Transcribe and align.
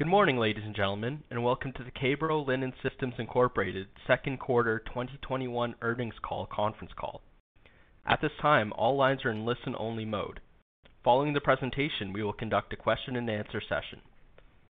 Good 0.00 0.08
morning, 0.08 0.38
ladies 0.38 0.64
and 0.64 0.74
gentlemen, 0.74 1.24
and 1.30 1.44
welcome 1.44 1.74
to 1.74 1.84
the 1.84 1.90
K-Bro 1.90 2.44
Linen 2.44 2.72
Systems 2.82 3.12
Incorporated 3.18 3.88
second 4.06 4.40
quarter 4.40 4.78
2021 4.86 5.74
earnings 5.82 6.14
call 6.22 6.46
conference 6.46 6.92
call. 6.98 7.20
At 8.06 8.22
this 8.22 8.30
time, 8.40 8.72
all 8.78 8.96
lines 8.96 9.26
are 9.26 9.30
in 9.30 9.44
listen-only 9.44 10.06
mode. 10.06 10.40
Following 11.04 11.34
the 11.34 11.42
presentation, 11.42 12.14
we 12.14 12.22
will 12.22 12.32
conduct 12.32 12.72
a 12.72 12.76
question 12.76 13.14
and 13.14 13.28
answer 13.28 13.60
session. 13.60 14.00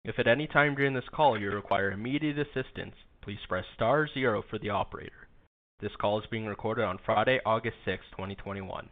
If 0.03 0.19
at 0.19 0.27
any 0.27 0.45
time 0.45 0.75
during 0.75 0.93
this 0.93 1.09
call 1.11 1.41
you 1.41 1.49
require 1.49 1.91
immediate 1.91 2.37
assistance, 2.37 2.93
please 3.23 3.39
press 3.49 3.65
star 3.73 4.07
zero 4.13 4.43
for 4.47 4.59
the 4.59 4.69
operator. 4.69 5.27
This 5.79 5.95
call 5.99 6.19
is 6.19 6.27
being 6.29 6.45
recorded 6.45 6.85
on 6.85 6.99
Friday, 7.03 7.39
August 7.47 7.77
6, 7.83 8.03
2021. 8.11 8.89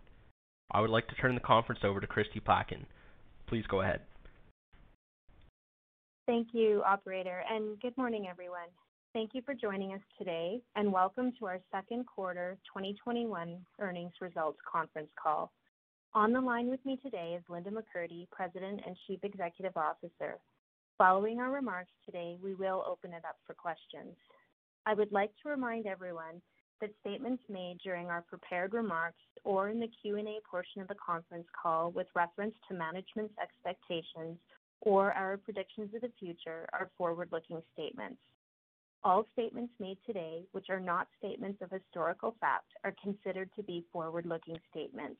I 0.71 0.81
would 0.81 0.89
like 0.89 1.07
to 1.09 1.15
turn 1.15 1.35
the 1.35 1.41
conference 1.41 1.81
over 1.83 2.01
to 2.01 2.07
Kristie 2.07 2.41
Plaquin. 2.43 2.85
Please 3.45 3.65
go 3.69 3.81
ahead. 3.81 4.01
Thank 6.25 6.49
you, 6.53 6.81
operator, 6.85 7.43
and 7.49 7.77
good 7.81 7.97
morning, 7.97 8.27
everyone. 8.29 8.69
Thank 9.11 9.31
you 9.33 9.41
for 9.41 9.53
joining 9.53 9.91
us 9.93 9.99
today, 10.17 10.61
and 10.77 10.93
welcome 10.93 11.33
to 11.37 11.45
our 11.47 11.59
second 11.69 12.05
quarter 12.05 12.57
2021 12.65 13.57
earnings 13.81 14.13
results 14.21 14.57
conference 14.71 15.09
call. 15.21 15.51
On 16.13 16.31
the 16.31 16.39
line 16.39 16.69
with 16.69 16.79
me 16.85 16.97
today 17.03 17.35
is 17.37 17.43
Linda 17.49 17.71
McCurdy, 17.71 18.29
President 18.31 18.79
and 18.87 18.95
Chief 19.05 19.19
Executive 19.21 19.75
Officer. 19.75 20.39
Following 20.97 21.41
our 21.41 21.51
remarks 21.51 21.91
today, 22.05 22.37
we 22.41 22.55
will 22.55 22.85
open 22.87 23.11
it 23.11 23.25
up 23.27 23.35
for 23.45 23.53
questions. 23.53 24.15
I 24.85 24.93
would 24.93 25.11
like 25.11 25.31
to 25.43 25.49
remind 25.49 25.87
everyone 25.87 26.41
that 26.79 26.91
statements 27.01 27.43
made 27.49 27.79
during 27.83 28.07
our 28.07 28.21
prepared 28.21 28.73
remarks 28.73 29.19
or 29.43 29.67
in 29.67 29.79
the 29.81 29.91
Q&A 30.01 30.39
portion 30.49 30.81
of 30.81 30.87
the 30.87 30.95
conference 31.05 31.47
call 31.61 31.91
with 31.91 32.07
reference 32.15 32.55
to 32.69 32.73
management's 32.75 33.35
expectations 33.43 34.37
or 34.85 35.13
our 35.13 35.37
predictions 35.37 35.93
of 35.95 36.01
the 36.01 36.11
future 36.19 36.67
are 36.73 36.91
forward-looking 36.97 37.61
statements. 37.73 38.19
All 39.05 39.25
statements 39.31 39.73
made 39.79 39.97
today, 40.05 40.43
which 40.51 40.69
are 40.69 40.79
not 40.79 41.07
statements 41.17 41.61
of 41.61 41.71
historical 41.71 42.35
fact, 42.39 42.67
are 42.83 42.93
considered 43.01 43.49
to 43.55 43.63
be 43.63 43.85
forward-looking 43.91 44.57
statements. 44.69 45.19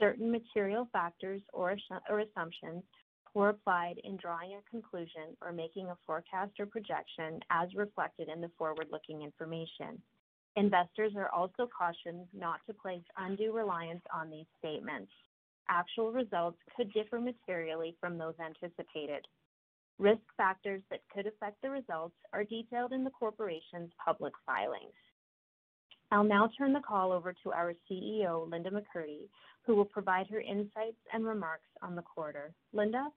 Certain 0.00 0.30
material 0.30 0.88
factors 0.92 1.42
or 1.52 1.76
assumptions 2.08 2.82
were 3.34 3.50
applied 3.50 4.00
in 4.04 4.16
drawing 4.16 4.52
a 4.54 4.70
conclusion 4.70 5.36
or 5.42 5.52
making 5.52 5.88
a 5.88 5.96
forecast 6.06 6.52
or 6.58 6.64
projection 6.64 7.40
as 7.50 7.68
reflected 7.74 8.28
in 8.28 8.40
the 8.40 8.50
forward-looking 8.56 9.22
information. 9.22 10.00
Investors 10.56 11.12
are 11.16 11.28
also 11.28 11.68
cautioned 11.76 12.26
not 12.32 12.60
to 12.66 12.72
place 12.72 13.04
undue 13.18 13.52
reliance 13.52 14.02
on 14.12 14.30
these 14.30 14.46
statements 14.58 15.12
actual 15.68 16.12
results 16.12 16.58
could 16.76 16.92
differ 16.92 17.20
materially 17.20 17.96
from 18.00 18.18
those 18.18 18.34
anticipated. 18.40 19.26
Risk 19.98 20.22
factors 20.36 20.82
that 20.90 21.00
could 21.12 21.26
affect 21.26 21.62
the 21.62 21.70
results 21.70 22.14
are 22.32 22.44
detailed 22.44 22.92
in 22.92 23.04
the 23.04 23.10
corporation's 23.10 23.90
public 24.04 24.32
filings. 24.44 24.92
I'll 26.12 26.24
now 26.24 26.50
turn 26.56 26.72
the 26.72 26.80
call 26.80 27.12
over 27.12 27.34
to 27.42 27.52
our 27.52 27.72
CEO, 27.90 28.48
Linda 28.48 28.70
McCurdy, 28.70 29.28
who 29.66 29.74
will 29.74 29.84
provide 29.84 30.26
her 30.28 30.40
insights 30.40 31.00
and 31.12 31.26
remarks 31.26 31.68
on 31.82 31.96
the 31.96 32.02
quarter. 32.02 32.52
Linda? 32.72 33.08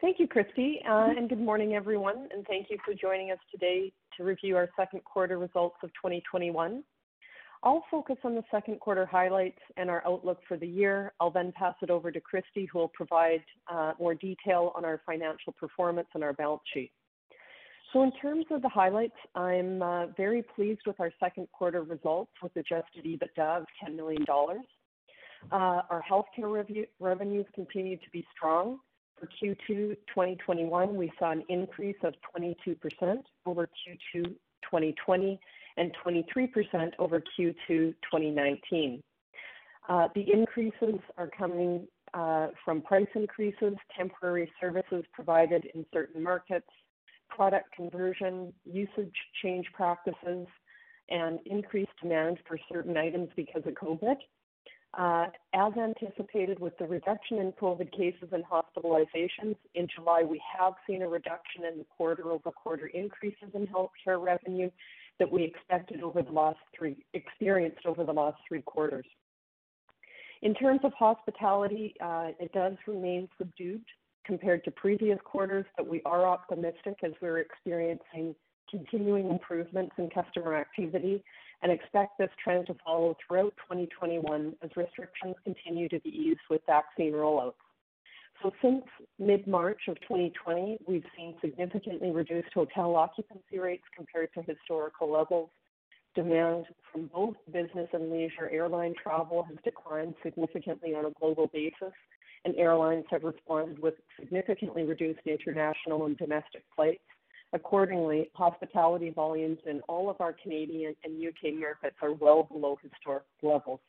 Thank 0.00 0.18
you, 0.18 0.26
Kristie, 0.26 0.84
uh, 0.86 1.14
and 1.16 1.28
good 1.28 1.40
morning, 1.40 1.74
everyone, 1.74 2.28
and 2.32 2.46
thank 2.46 2.68
you 2.68 2.76
for 2.84 2.92
joining 2.92 3.30
us 3.30 3.38
today 3.50 3.92
to 4.16 4.24
review 4.24 4.56
our 4.56 4.68
second 4.76 5.02
quarter 5.04 5.38
results 5.38 5.76
of 5.82 5.88
2021. 5.94 6.82
I'll 7.66 7.82
focus 7.90 8.14
on 8.22 8.36
the 8.36 8.44
second 8.48 8.78
quarter 8.78 9.04
highlights 9.04 9.58
and 9.76 9.90
our 9.90 10.00
outlook 10.06 10.38
for 10.46 10.56
the 10.56 10.68
year. 10.68 11.12
I'll 11.18 11.32
then 11.32 11.52
pass 11.58 11.74
it 11.82 11.90
over 11.90 12.12
to 12.12 12.20
Kristie, 12.20 12.68
who 12.72 12.78
will 12.78 12.92
provide 12.94 13.42
uh, 13.66 13.94
more 13.98 14.14
detail 14.14 14.70
on 14.76 14.84
our 14.84 15.00
financial 15.04 15.52
performance 15.52 16.06
and 16.14 16.22
our 16.22 16.32
balance 16.32 16.62
sheet. 16.72 16.92
So 17.92 18.04
in 18.04 18.12
terms 18.22 18.44
of 18.52 18.62
the 18.62 18.68
highlights, 18.68 19.16
I'm 19.34 19.82
uh, 19.82 20.06
very 20.16 20.44
pleased 20.54 20.82
with 20.86 21.00
our 21.00 21.10
second 21.18 21.48
quarter 21.50 21.82
results 21.82 22.30
with 22.40 22.54
adjusted 22.54 23.04
EBITDA 23.04 23.62
of 23.62 23.64
$10 23.84 23.96
million. 23.96 24.24
Uh, 24.30 25.56
our 25.90 26.04
healthcare 26.08 26.52
review, 26.52 26.86
revenues 27.00 27.46
continue 27.52 27.96
to 27.96 28.10
be 28.12 28.24
strong. 28.32 28.78
For 29.18 29.26
Q2 29.42 29.96
2021, 30.14 30.94
we 30.94 31.10
saw 31.18 31.32
an 31.32 31.42
increase 31.48 31.96
of 32.04 32.14
22% 32.38 32.76
over 33.44 33.66
Q2 33.66 34.22
2020 34.22 35.40
and 35.76 35.92
23% 36.04 36.92
over 36.98 37.20
Q2 37.20 37.56
2019. 37.68 39.02
Uh, 39.88 40.08
the 40.14 40.24
increases 40.32 41.00
are 41.16 41.28
coming 41.28 41.86
uh, 42.14 42.48
from 42.64 42.82
price 42.82 43.06
increases, 43.14 43.74
temporary 43.96 44.50
services 44.60 45.04
provided 45.12 45.66
in 45.74 45.84
certain 45.92 46.22
markets, 46.22 46.66
product 47.28 47.72
conversion, 47.74 48.52
usage 48.64 49.14
change 49.42 49.66
practices, 49.74 50.46
and 51.08 51.38
increased 51.46 51.92
demand 52.02 52.38
for 52.46 52.58
certain 52.72 52.96
items 52.96 53.28
because 53.36 53.62
of 53.66 53.74
COVID. 53.74 54.16
Uh, 54.96 55.26
as 55.52 55.72
anticipated 55.76 56.58
with 56.58 56.76
the 56.78 56.86
reduction 56.86 57.38
in 57.38 57.52
COVID 57.52 57.92
cases 57.92 58.28
and 58.32 58.42
hospitalizations, 58.44 59.56
in 59.74 59.86
July 59.94 60.22
we 60.22 60.40
have 60.58 60.72
seen 60.86 61.02
a 61.02 61.08
reduction 61.08 61.64
in 61.70 61.78
the 61.78 61.84
quarter-over-quarter 61.96 62.86
increases 62.86 63.48
in 63.52 63.66
healthcare 63.66 64.22
revenue 64.22 64.70
that 65.18 65.30
we 65.30 65.44
expected 65.44 66.02
over 66.02 66.22
the 66.22 66.32
last 66.32 66.58
three, 66.76 66.96
experienced 67.14 67.86
over 67.86 68.04
the 68.04 68.12
last 68.12 68.36
three 68.48 68.62
quarters. 68.62 69.06
In 70.42 70.54
terms 70.54 70.80
of 70.84 70.92
hospitality, 70.92 71.94
uh, 72.00 72.28
it 72.38 72.52
does 72.52 72.74
remain 72.86 73.28
subdued 73.38 73.82
compared 74.24 74.64
to 74.64 74.70
previous 74.72 75.18
quarters, 75.24 75.64
but 75.76 75.88
we 75.88 76.02
are 76.04 76.26
optimistic 76.26 76.96
as 77.02 77.12
we're 77.22 77.38
experiencing 77.38 78.34
continuing 78.70 79.30
improvements 79.30 79.92
in 79.98 80.10
customer 80.10 80.56
activity 80.56 81.22
and 81.62 81.72
expect 81.72 82.18
this 82.18 82.28
trend 82.42 82.66
to 82.66 82.74
follow 82.84 83.16
throughout 83.26 83.54
2021 83.56 84.54
as 84.62 84.70
restrictions 84.76 85.36
continue 85.44 85.88
to 85.88 86.00
be 86.00 86.10
eased 86.10 86.40
with 86.50 86.60
vaccine 86.66 87.12
rollouts. 87.12 87.54
So 88.42 88.52
since 88.62 88.84
mid-March 89.18 89.80
of 89.88 89.96
2020, 90.02 90.78
we've 90.86 91.04
seen 91.16 91.34
significantly 91.40 92.10
reduced 92.10 92.52
hotel 92.52 92.94
occupancy 92.94 93.58
rates 93.58 93.84
compared 93.96 94.32
to 94.34 94.42
historical 94.42 95.10
levels. 95.10 95.50
Demand 96.14 96.66
from 96.92 97.10
both 97.12 97.34
business 97.52 97.88
and 97.92 98.10
leisure 98.10 98.48
airline 98.50 98.94
travel 99.02 99.42
has 99.42 99.56
declined 99.64 100.14
significantly 100.22 100.94
on 100.94 101.06
a 101.06 101.10
global 101.18 101.46
basis, 101.52 101.94
and 102.44 102.54
airlines 102.56 103.04
have 103.10 103.24
responded 103.24 103.78
with 103.78 103.94
significantly 104.18 104.82
reduced 104.82 105.20
international 105.26 106.06
and 106.06 106.16
domestic 106.16 106.62
flights. 106.74 107.02
Accordingly, 107.52 108.30
hospitality 108.34 109.10
volumes 109.10 109.58
in 109.66 109.80
all 109.88 110.10
of 110.10 110.20
our 110.20 110.32
Canadian 110.32 110.94
and 111.04 111.26
UK 111.26 111.54
markets 111.54 111.96
are 112.02 112.12
well 112.12 112.44
below 112.44 112.78
historic 112.82 113.24
levels. 113.42 113.80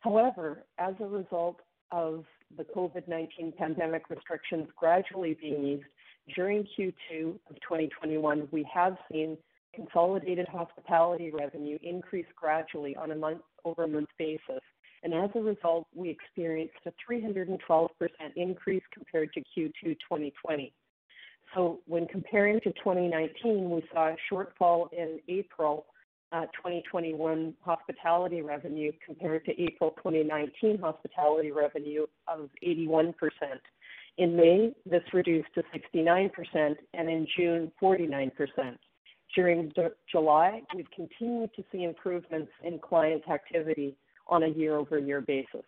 However, 0.00 0.64
as 0.78 0.94
a 1.00 1.06
result 1.06 1.60
of 1.90 2.24
the 2.56 2.64
COVID-19 2.64 3.56
pandemic 3.56 4.08
restrictions 4.10 4.68
gradually 4.76 5.36
being 5.40 5.64
eased, 5.64 5.86
during 6.34 6.66
Q2 6.78 7.38
of 7.48 7.56
2021, 7.62 8.48
we 8.50 8.68
have 8.72 8.96
seen 9.10 9.36
consolidated 9.74 10.48
hospitality 10.48 11.30
revenue 11.30 11.78
increase 11.82 12.26
gradually 12.36 12.96
on 12.96 13.12
a 13.12 13.14
month-over-month 13.14 14.08
basis. 14.18 14.60
And 15.02 15.14
as 15.14 15.30
a 15.34 15.40
result, 15.40 15.86
we 15.94 16.10
experienced 16.10 16.74
a 16.86 16.92
312% 17.10 17.58
increase 18.36 18.82
compared 18.92 19.32
to 19.34 19.40
Q2 19.40 19.72
2020. 19.82 20.72
So 21.54 21.80
when 21.86 22.06
comparing 22.08 22.60
to 22.60 22.72
2019, 22.72 23.70
we 23.70 23.82
saw 23.92 24.08
a 24.08 24.16
shortfall 24.30 24.92
in 24.92 25.20
April 25.28 25.86
Uh, 26.30 26.42
2021 26.56 27.54
hospitality 27.62 28.42
revenue 28.42 28.92
compared 29.02 29.42
to 29.46 29.62
April 29.62 29.92
2019 29.96 30.78
hospitality 30.78 31.50
revenue 31.50 32.04
of 32.26 32.50
81%. 32.62 33.14
In 34.18 34.36
May, 34.36 34.74
this 34.84 35.02
reduced 35.14 35.48
to 35.54 35.62
69%, 35.96 36.76
and 36.92 37.08
in 37.08 37.26
June, 37.34 37.72
49%. 37.82 38.30
During 39.34 39.72
July, 40.10 40.60
we've 40.74 40.90
continued 40.94 41.50
to 41.56 41.64
see 41.72 41.84
improvements 41.84 42.52
in 42.62 42.78
client 42.78 43.22
activity 43.30 43.96
on 44.26 44.42
a 44.42 44.48
year-over-year 44.48 45.22
basis. 45.22 45.64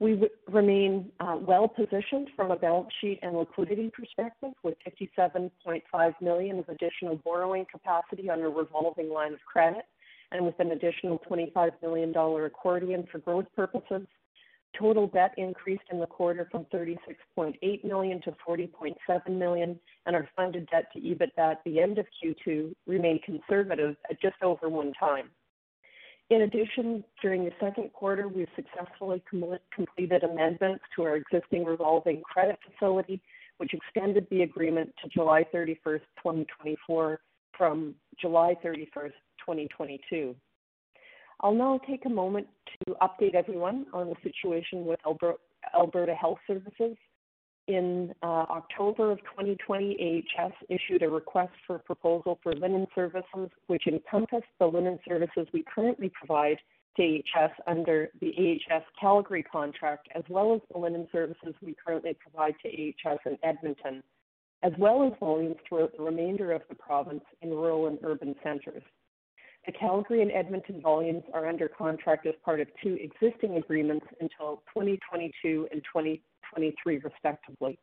We 0.00 0.28
remain 0.50 1.10
uh, 1.20 1.38
well-positioned 1.40 2.28
from 2.34 2.50
a 2.50 2.56
balance 2.56 2.90
sheet 3.00 3.20
and 3.22 3.36
liquidity 3.36 3.90
perspective, 3.90 4.50
with 4.62 4.74
57.5 4.86 6.14
million 6.20 6.58
of 6.58 6.68
additional 6.68 7.16
borrowing 7.24 7.64
capacity 7.70 8.28
on 8.28 8.40
a 8.40 8.48
revolving 8.48 9.10
line 9.10 9.34
of 9.34 9.40
credit 9.40 9.84
and 10.32 10.44
with 10.44 10.58
an 10.58 10.72
additional 10.72 11.20
$25 11.30 11.70
million 11.80 12.10
accordion 12.16 13.06
for 13.10 13.18
growth 13.18 13.46
purposes. 13.54 14.06
Total 14.78 15.06
debt 15.06 15.32
increased 15.36 15.84
in 15.92 16.00
the 16.00 16.06
quarter 16.06 16.48
from 16.50 16.64
36.8 16.74 17.84
million 17.84 18.20
to 18.22 18.34
40.7 18.46 19.28
million, 19.30 19.78
and 20.06 20.16
our 20.16 20.28
funded 20.34 20.68
debt 20.70 20.86
to 20.92 20.98
EBITDA 20.98 21.38
at 21.38 21.60
the 21.64 21.80
end 21.80 21.98
of 21.98 22.06
Q2 22.22 22.74
remained 22.86 23.22
conservative 23.22 23.94
at 24.10 24.20
just 24.20 24.42
over 24.42 24.68
one 24.68 24.92
time. 24.98 25.30
In 26.30 26.42
addition, 26.42 27.04
during 27.20 27.44
the 27.44 27.52
second 27.60 27.92
quarter, 27.92 28.28
we've 28.28 28.48
successfully 28.56 29.22
completed 29.74 30.24
amendments 30.24 30.82
to 30.96 31.02
our 31.02 31.16
existing 31.16 31.64
revolving 31.64 32.22
credit 32.22 32.58
facility, 32.70 33.20
which 33.58 33.74
extended 33.74 34.26
the 34.30 34.42
agreement 34.42 34.92
to 35.02 35.08
July 35.10 35.44
31st, 35.54 36.00
2024 36.22 37.20
from 37.56 37.94
July 38.20 38.54
31st, 38.64 39.12
2022. 39.38 40.34
I'll 41.40 41.54
now 41.54 41.78
take 41.86 42.06
a 42.06 42.08
moment 42.08 42.46
to 42.86 42.94
update 43.02 43.34
everyone 43.34 43.86
on 43.92 44.08
the 44.08 44.16
situation 44.22 44.86
with 44.86 44.98
Alberta 45.74 46.14
Health 46.14 46.38
Services. 46.46 46.96
In 47.66 48.12
uh, 48.22 48.44
October 48.50 49.10
of 49.10 49.18
2020, 49.20 50.22
AHS 50.38 50.52
issued 50.68 51.02
a 51.02 51.08
request 51.08 51.52
for 51.66 51.78
proposal 51.78 52.38
for 52.42 52.54
linen 52.54 52.86
services, 52.94 53.48
which 53.68 53.86
encompassed 53.86 54.44
the 54.58 54.66
linen 54.66 54.98
services 55.08 55.46
we 55.52 55.64
currently 55.74 56.10
provide 56.10 56.58
to 56.98 57.02
AHS 57.02 57.52
under 57.66 58.10
the 58.20 58.60
AHS 58.70 58.82
Calgary 59.00 59.42
contract, 59.42 60.08
as 60.14 60.22
well 60.28 60.54
as 60.54 60.60
the 60.70 60.78
linen 60.78 61.08
services 61.10 61.54
we 61.62 61.74
currently 61.74 62.14
provide 62.20 62.54
to 62.62 62.68
AHS 62.68 63.18
in 63.24 63.38
Edmonton, 63.42 64.02
as 64.62 64.72
well 64.78 65.02
as 65.02 65.18
volumes 65.18 65.56
throughout 65.66 65.96
the 65.96 66.02
remainder 66.02 66.52
of 66.52 66.62
the 66.68 66.74
province 66.74 67.24
in 67.40 67.48
rural 67.48 67.86
and 67.86 67.98
urban 68.02 68.34
centres. 68.42 68.82
The 69.64 69.72
Calgary 69.72 70.20
and 70.20 70.30
Edmonton 70.30 70.82
volumes 70.82 71.24
are 71.32 71.48
under 71.48 71.68
contract 71.68 72.26
as 72.26 72.34
part 72.44 72.60
of 72.60 72.68
two 72.82 72.98
existing 73.00 73.56
agreements 73.56 74.04
until 74.20 74.62
2022 74.74 75.68
and 75.72 75.80
2023, 75.82 76.20
respectively. 77.02 77.78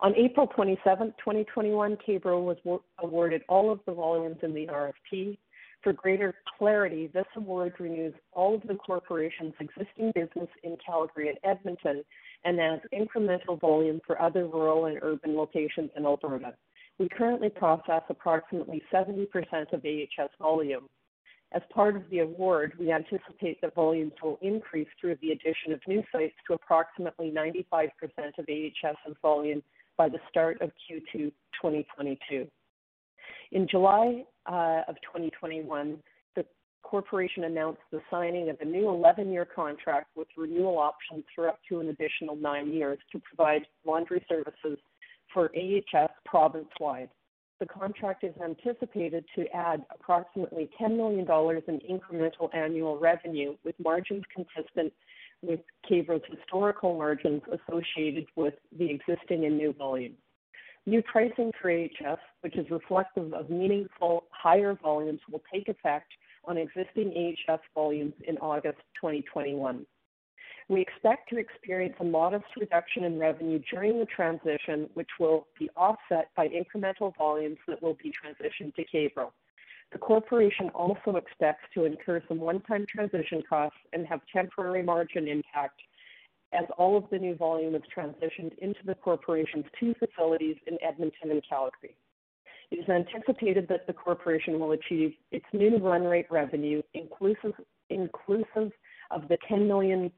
On 0.00 0.14
April 0.16 0.46
27, 0.48 1.08
2021, 1.18 1.96
K-Bro 2.04 2.40
was 2.40 2.80
awarded 2.98 3.42
all 3.48 3.70
of 3.70 3.80
the 3.86 3.92
volumes 3.92 4.36
in 4.42 4.52
the 4.52 4.66
RFP. 4.66 5.38
For 5.82 5.92
greater 5.92 6.34
clarity, 6.58 7.08
this 7.08 7.26
award 7.36 7.74
renews 7.78 8.14
all 8.32 8.54
of 8.54 8.62
the 8.62 8.74
corporation's 8.74 9.54
existing 9.60 10.12
business 10.14 10.48
in 10.62 10.76
Calgary 10.84 11.28
and 11.28 11.38
Edmonton 11.44 12.02
and 12.44 12.60
adds 12.60 12.82
incremental 12.92 13.60
volume 13.60 14.00
for 14.06 14.20
other 14.20 14.46
rural 14.46 14.86
and 14.86 14.98
urban 15.02 15.36
locations 15.36 15.90
in 15.96 16.06
Alberta. 16.06 16.54
We 16.98 17.08
currently 17.08 17.50
process 17.50 18.02
approximately 18.08 18.82
70% 18.92 19.26
of 19.72 19.84
AHS 19.84 20.30
volume. 20.40 20.88
As 21.54 21.62
part 21.72 21.94
of 21.94 22.02
the 22.10 22.18
award, 22.18 22.72
we 22.80 22.90
anticipate 22.90 23.60
that 23.60 23.76
volumes 23.76 24.12
will 24.20 24.40
increase 24.42 24.88
through 25.00 25.16
the 25.22 25.30
addition 25.30 25.72
of 25.72 25.80
new 25.86 26.02
sites 26.10 26.34
to 26.48 26.54
approximately 26.54 27.30
95% 27.30 27.90
of 28.38 28.46
AHS's 28.48 29.16
volume 29.22 29.62
by 29.96 30.08
the 30.08 30.18
start 30.28 30.60
of 30.60 30.70
Q2 30.70 31.30
2022. 31.62 32.48
In 33.52 33.68
July 33.68 34.24
uh, 34.46 34.82
of 34.88 34.96
2021, 35.02 35.96
the 36.34 36.44
corporation 36.82 37.44
announced 37.44 37.82
the 37.92 38.00
signing 38.10 38.50
of 38.50 38.56
a 38.60 38.64
new 38.64 38.86
11-year 38.86 39.46
contract 39.54 40.08
with 40.16 40.26
renewal 40.36 40.76
options 40.76 41.22
for 41.36 41.48
up 41.48 41.60
to 41.68 41.78
an 41.78 41.88
additional 41.88 42.34
nine 42.34 42.72
years 42.72 42.98
to 43.12 43.20
provide 43.20 43.62
laundry 43.86 44.26
services 44.28 44.76
for 45.32 45.52
AHS 45.54 46.10
province-wide. 46.24 47.10
The 47.60 47.66
contract 47.66 48.24
is 48.24 48.34
anticipated 48.42 49.24
to 49.36 49.46
add 49.54 49.84
approximately 49.94 50.68
$10 50.80 50.96
million 50.96 51.20
in 51.20 51.98
incremental 52.00 52.54
annual 52.54 52.98
revenue, 52.98 53.56
with 53.64 53.76
margins 53.78 54.24
consistent 54.34 54.92
with 55.42 55.60
K-Bro's 55.88 56.22
historical 56.28 56.96
margins 56.96 57.42
associated 57.46 58.26
with 58.34 58.54
the 58.76 58.90
existing 58.90 59.44
and 59.44 59.56
new 59.56 59.72
volumes. 59.72 60.16
New 60.86 61.02
pricing 61.02 61.50
for 61.60 61.70
AHS, 61.70 62.18
which 62.42 62.56
is 62.56 62.68
reflective 62.70 63.32
of 63.32 63.48
meaningful 63.48 64.24
higher 64.30 64.74
volumes, 64.82 65.20
will 65.30 65.42
take 65.52 65.68
effect 65.68 66.12
on 66.44 66.58
existing 66.58 67.34
AHS 67.48 67.60
volumes 67.74 68.14
in 68.26 68.36
August 68.38 68.78
2021. 69.00 69.86
We 70.68 70.80
expect 70.80 71.28
to 71.30 71.38
experience 71.38 71.94
a 72.00 72.04
modest 72.04 72.46
reduction 72.58 73.04
in 73.04 73.18
revenue 73.18 73.60
during 73.70 73.98
the 73.98 74.06
transition, 74.06 74.88
which 74.94 75.10
will 75.20 75.46
be 75.58 75.68
offset 75.76 76.28
by 76.36 76.48
incremental 76.48 77.14
volumes 77.16 77.58
that 77.68 77.82
will 77.82 77.96
be 78.02 78.10
transitioned 78.12 78.74
to 78.76 78.84
K-Bro. 78.84 79.32
The 79.92 79.98
corporation 79.98 80.70
also 80.70 81.16
expects 81.16 81.64
to 81.74 81.84
incur 81.84 82.22
some 82.28 82.40
one-time 82.40 82.86
transition 82.88 83.42
costs 83.48 83.78
and 83.92 84.06
have 84.06 84.20
temporary 84.32 84.82
margin 84.82 85.28
impact 85.28 85.80
as 86.52 86.64
all 86.78 86.96
of 86.96 87.04
the 87.10 87.18
new 87.18 87.34
volume 87.34 87.74
is 87.74 87.82
transitioned 87.96 88.56
into 88.58 88.80
the 88.86 88.94
corporation's 88.94 89.66
two 89.78 89.94
facilities 89.98 90.56
in 90.66 90.78
Edmonton 90.82 91.30
and 91.30 91.42
Calgary. 91.48 91.96
It 92.70 92.76
is 92.76 92.88
anticipated 92.88 93.68
that 93.68 93.86
the 93.86 93.92
corporation 93.92 94.58
will 94.58 94.72
achieve 94.72 95.14
its 95.30 95.44
new 95.52 95.76
run 95.76 96.04
rate 96.04 96.26
revenue, 96.30 96.82
inclusive, 96.94 97.52
inclusive 97.90 98.72
of 99.10 99.28
the 99.28 99.38
10 99.48 99.68
million 99.68 100.10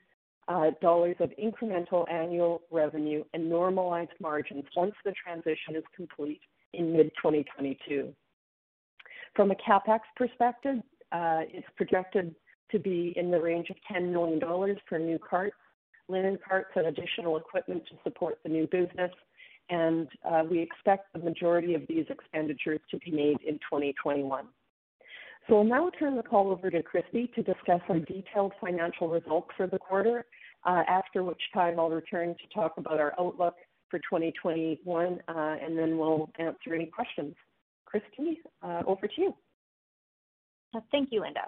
dollars 0.80 1.16
of 1.20 1.30
incremental 1.42 2.10
annual 2.10 2.62
revenue 2.70 3.24
and 3.34 3.48
normalized 3.48 4.12
margins 4.20 4.64
once 4.76 4.94
the 5.04 5.12
transition 5.12 5.74
is 5.74 5.84
complete 5.94 6.40
in 6.72 6.92
mid-2022. 6.92 8.12
From 9.34 9.50
a 9.50 9.54
CapEx 9.54 10.00
perspective, 10.16 10.78
uh, 11.12 11.42
it's 11.48 11.66
projected 11.76 12.34
to 12.70 12.78
be 12.78 13.12
in 13.16 13.30
the 13.30 13.40
range 13.40 13.70
of 13.70 13.76
$10 13.92 14.10
million 14.10 14.40
for 14.88 14.98
new 14.98 15.18
carts, 15.18 15.56
linen 16.08 16.38
carts, 16.46 16.70
and 16.76 16.86
additional 16.86 17.36
equipment 17.36 17.82
to 17.90 17.96
support 18.02 18.38
the 18.42 18.48
new 18.48 18.66
business. 18.66 19.10
And 19.68 20.08
uh, 20.24 20.42
we 20.48 20.60
expect 20.60 21.12
the 21.12 21.18
majority 21.18 21.74
of 21.74 21.82
these 21.88 22.06
expenditures 22.08 22.80
to 22.90 22.98
be 22.98 23.10
made 23.10 23.38
in 23.46 23.54
2021. 23.54 24.46
So 25.48 25.58
I'll 25.58 25.64
now 25.64 25.90
turn 25.98 26.16
the 26.16 26.22
call 26.22 26.50
over 26.50 26.70
to 26.70 26.82
Kristie 26.82 27.32
to 27.34 27.42
discuss 27.42 27.80
our 27.88 28.00
detailed 28.00 28.52
financial 28.60 29.08
results 29.08 29.48
for 29.56 29.66
the 29.68 29.78
quarter, 29.78 30.24
uh, 30.64 30.82
after 30.88 31.22
which 31.22 31.40
time 31.54 31.78
I'll 31.78 31.90
return 31.90 32.30
to 32.30 32.54
talk 32.54 32.74
about 32.78 32.98
our 32.98 33.14
outlook 33.18 33.54
for 33.88 33.98
2021, 34.00 35.20
uh, 35.28 35.32
and 35.62 35.78
then 35.78 35.96
we'll 35.96 36.28
answer 36.38 36.74
any 36.74 36.86
questions. 36.86 37.34
Kristie, 37.86 38.38
uh, 38.62 38.82
over 38.86 39.06
to 39.06 39.20
you. 39.20 39.34
Thank 40.90 41.10
you, 41.12 41.20
Linda. 41.20 41.42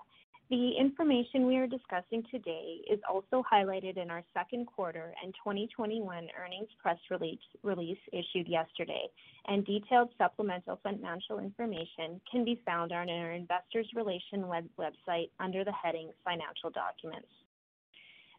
The 0.51 0.73
information 0.81 1.47
we 1.47 1.59
are 1.59 1.67
discussing 1.67 2.25
today 2.31 2.81
is 2.91 2.99
also 3.07 3.45
highlighted 3.53 3.99
in 3.99 4.11
our 4.11 4.23
second 4.33 4.67
quarter 4.67 5.13
and 5.23 5.35
2021 5.45 6.29
earnings 6.43 6.71
press 6.81 6.97
release, 7.11 7.99
issued 8.15 8.49
yesterday, 8.49 9.09
and 9.47 9.67
detailed 9.67 10.09
supplemental 10.17 10.81
financial 10.83 11.39
information 11.39 12.19
can 12.31 12.47
be 12.47 12.63
found 12.65 12.93
on 12.93 13.11
our 13.11 13.33
Investors 13.33 13.91
Relation 13.95 14.49
web, 14.49 14.67
website 14.79 15.29
under 15.39 15.65
the 15.65 15.73
heading 15.73 16.13
Financial 16.25 16.71
Documents. 16.71 17.29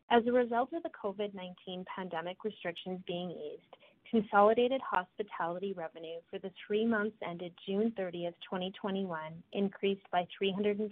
As 0.10 0.26
a 0.26 0.32
result 0.32 0.74
of 0.74 0.82
the 0.82 0.90
COVID 0.90 1.36
19 1.36 1.86
pandemic 1.96 2.44
restrictions 2.44 3.02
being 3.06 3.30
eased, 3.30 3.76
consolidated 4.10 4.82
hospitality 4.82 5.74
revenue 5.74 6.20
for 6.30 6.40
the 6.40 6.52
three 6.66 6.86
months 6.86 7.16
ended 7.28 7.54
June 7.66 7.94
30th, 7.98 8.34
2021 8.44 9.44
increased 9.54 10.06
by 10.12 10.28
312% 10.42 10.90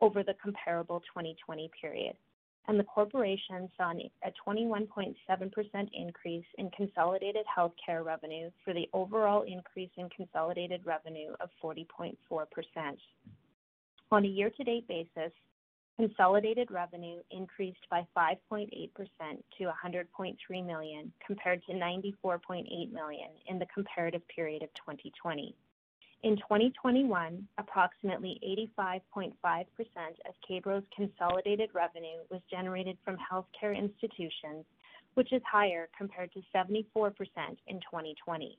over 0.00 0.22
the 0.22 0.34
comparable 0.42 1.00
2020 1.00 1.70
period, 1.80 2.16
and 2.66 2.78
the 2.78 2.84
corporation 2.84 3.68
saw 3.76 3.92
a 3.92 4.32
21.7% 4.48 5.14
increase 5.92 6.44
in 6.58 6.70
consolidated 6.70 7.44
healthcare 7.56 8.04
revenue 8.04 8.50
for 8.64 8.72
the 8.72 8.88
overall 8.92 9.42
increase 9.42 9.90
in 9.96 10.08
consolidated 10.10 10.80
revenue 10.84 11.32
of 11.40 11.50
40.4%. 11.62 12.16
On 14.10 14.24
a 14.24 14.28
year-to-date 14.28 14.88
basis, 14.88 15.32
consolidated 15.96 16.70
revenue 16.70 17.20
increased 17.30 17.86
by 17.90 18.06
5.8% 18.16 18.68
to 18.68 19.64
100.3 19.64 20.66
million 20.66 21.12
compared 21.24 21.62
to 21.64 21.72
94.8 21.72 22.92
million 22.92 23.28
in 23.46 23.58
the 23.58 23.66
comparative 23.74 24.22
period 24.28 24.62
of 24.62 24.68
2020. 24.74 25.54
In 26.24 26.36
2021, 26.36 27.46
approximately 27.58 28.40
85.5% 28.78 29.34
of 29.44 30.34
K-Bro's 30.48 30.82
consolidated 30.96 31.68
revenue 31.74 32.18
was 32.30 32.40
generated 32.50 32.96
from 33.04 33.18
healthcare 33.18 33.76
institutions, 33.76 34.64
which 35.14 35.32
is 35.34 35.42
higher 35.50 35.88
compared 35.96 36.32
to 36.32 36.40
74% 36.54 37.12
in 37.66 37.76
2020. 37.76 38.58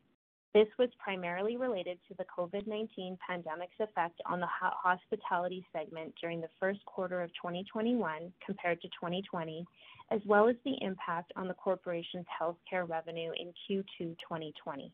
This 0.55 0.69
was 0.79 0.87
primarily 0.99 1.57
related 1.57 1.99
to 2.07 2.13
the 2.13 2.23
COVID-19 2.23 3.17
pandemic's 3.19 3.77
effect 3.77 4.21
on 4.25 4.39
the 4.39 4.47
hospitality 4.47 5.65
segment 5.73 6.13
during 6.21 6.39
the 6.39 6.47
first 6.61 6.79
quarter 6.85 7.21
of 7.21 7.29
2021 7.33 8.31
compared 8.45 8.79
to 8.79 8.87
2020, 8.87 9.65
as 10.11 10.21
well 10.25 10.47
as 10.47 10.55
the 10.63 10.77
impact 10.79 11.33
on 11.35 11.49
the 11.49 11.53
corporation's 11.55 12.25
healthcare 12.41 12.87
revenue 12.87 13.31
in 13.37 13.47
Q2 13.49 14.15
2020. 14.17 14.93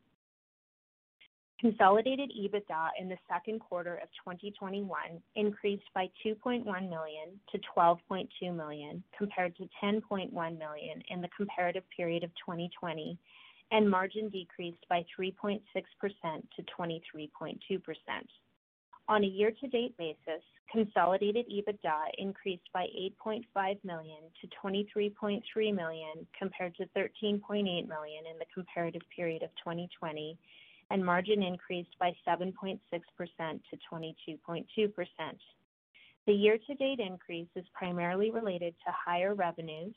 Consolidated 1.59 2.31
EBITDA 2.31 2.89
in 2.99 3.07
the 3.07 3.17
second 3.31 3.59
quarter 3.59 3.97
of 3.97 4.09
2021 4.25 4.89
increased 5.35 5.83
by 5.93 6.09
2.1 6.25 6.65
million 6.65 7.39
to 7.51 7.59
12.2 7.77 8.55
million, 8.55 9.03
compared 9.15 9.55
to 9.57 9.69
10.1 9.83 10.31
million 10.33 11.03
in 11.11 11.21
the 11.21 11.29
comparative 11.37 11.83
period 11.95 12.23
of 12.23 12.31
2020, 12.43 13.15
and 13.71 13.89
margin 13.89 14.29
decreased 14.29 14.85
by 14.89 15.05
3.6% 15.17 15.61
to 15.73 16.63
23.2%. 16.79 17.81
On 19.07 19.23
a 19.23 19.27
year-to-date 19.27 19.97
basis, 19.97 20.43
consolidated 20.71 21.45
EBITDA 21.49 22.11
increased 22.17 22.69
by 22.73 22.87
8.5 23.25 23.77
million 23.83 24.19
to 24.39 24.47
23.3 24.63 25.41
million, 25.75 26.27
compared 26.37 26.75
to 26.75 26.85
13.8 26.97 27.63
million 27.63 28.25
in 28.31 28.37
the 28.39 28.45
comparative 28.53 29.01
period 29.13 29.43
of 29.43 29.49
2020, 29.57 30.37
and 30.91 31.05
margin 31.05 31.41
increased 31.41 31.97
by 31.99 32.13
7.6% 32.27 32.79
to 32.89 33.77
22.2%. 33.91 34.65
The 36.27 36.33
year-to-date 36.33 36.99
increase 36.99 37.49
is 37.55 37.65
primarily 37.73 38.29
related 38.31 38.75
to 38.85 38.93
higher 38.93 39.33
revenues, 39.33 39.95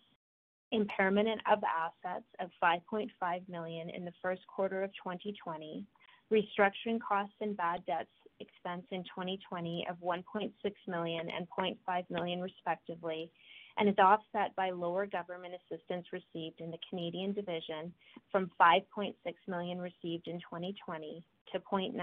impairment 0.74 1.28
of 1.50 1.60
assets 1.64 2.26
of 2.40 2.50
5.5 2.62 3.08
million 3.48 3.90
in 3.90 4.04
the 4.04 4.12
first 4.20 4.42
quarter 4.46 4.82
of 4.82 4.90
2020, 4.94 5.84
restructuring 6.32 6.98
costs 7.00 7.34
and 7.40 7.56
bad 7.56 7.84
debts 7.86 8.08
expense 8.40 8.84
in 8.90 9.02
2020 9.04 9.86
of 9.88 9.96
1.6 9.98 10.50
million 10.88 11.28
and 11.30 11.46
0.5 11.56 12.10
million 12.10 12.40
respectively, 12.40 13.30
and 13.78 13.88
is 13.88 13.94
offset 13.98 14.54
by 14.56 14.70
lower 14.70 15.06
government 15.06 15.54
assistance 15.54 16.06
received 16.12 16.60
in 16.60 16.70
the 16.70 16.78
Canadian 16.88 17.32
division 17.32 17.92
from 18.30 18.50
5.6 18.60 19.14
million 19.46 19.78
received 19.78 20.26
in 20.26 20.38
2020 20.40 21.22
to 21.52 21.58
0.9 21.60 21.94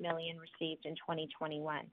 million 0.00 0.36
received 0.38 0.86
in 0.86 0.94
2021. 0.94 1.84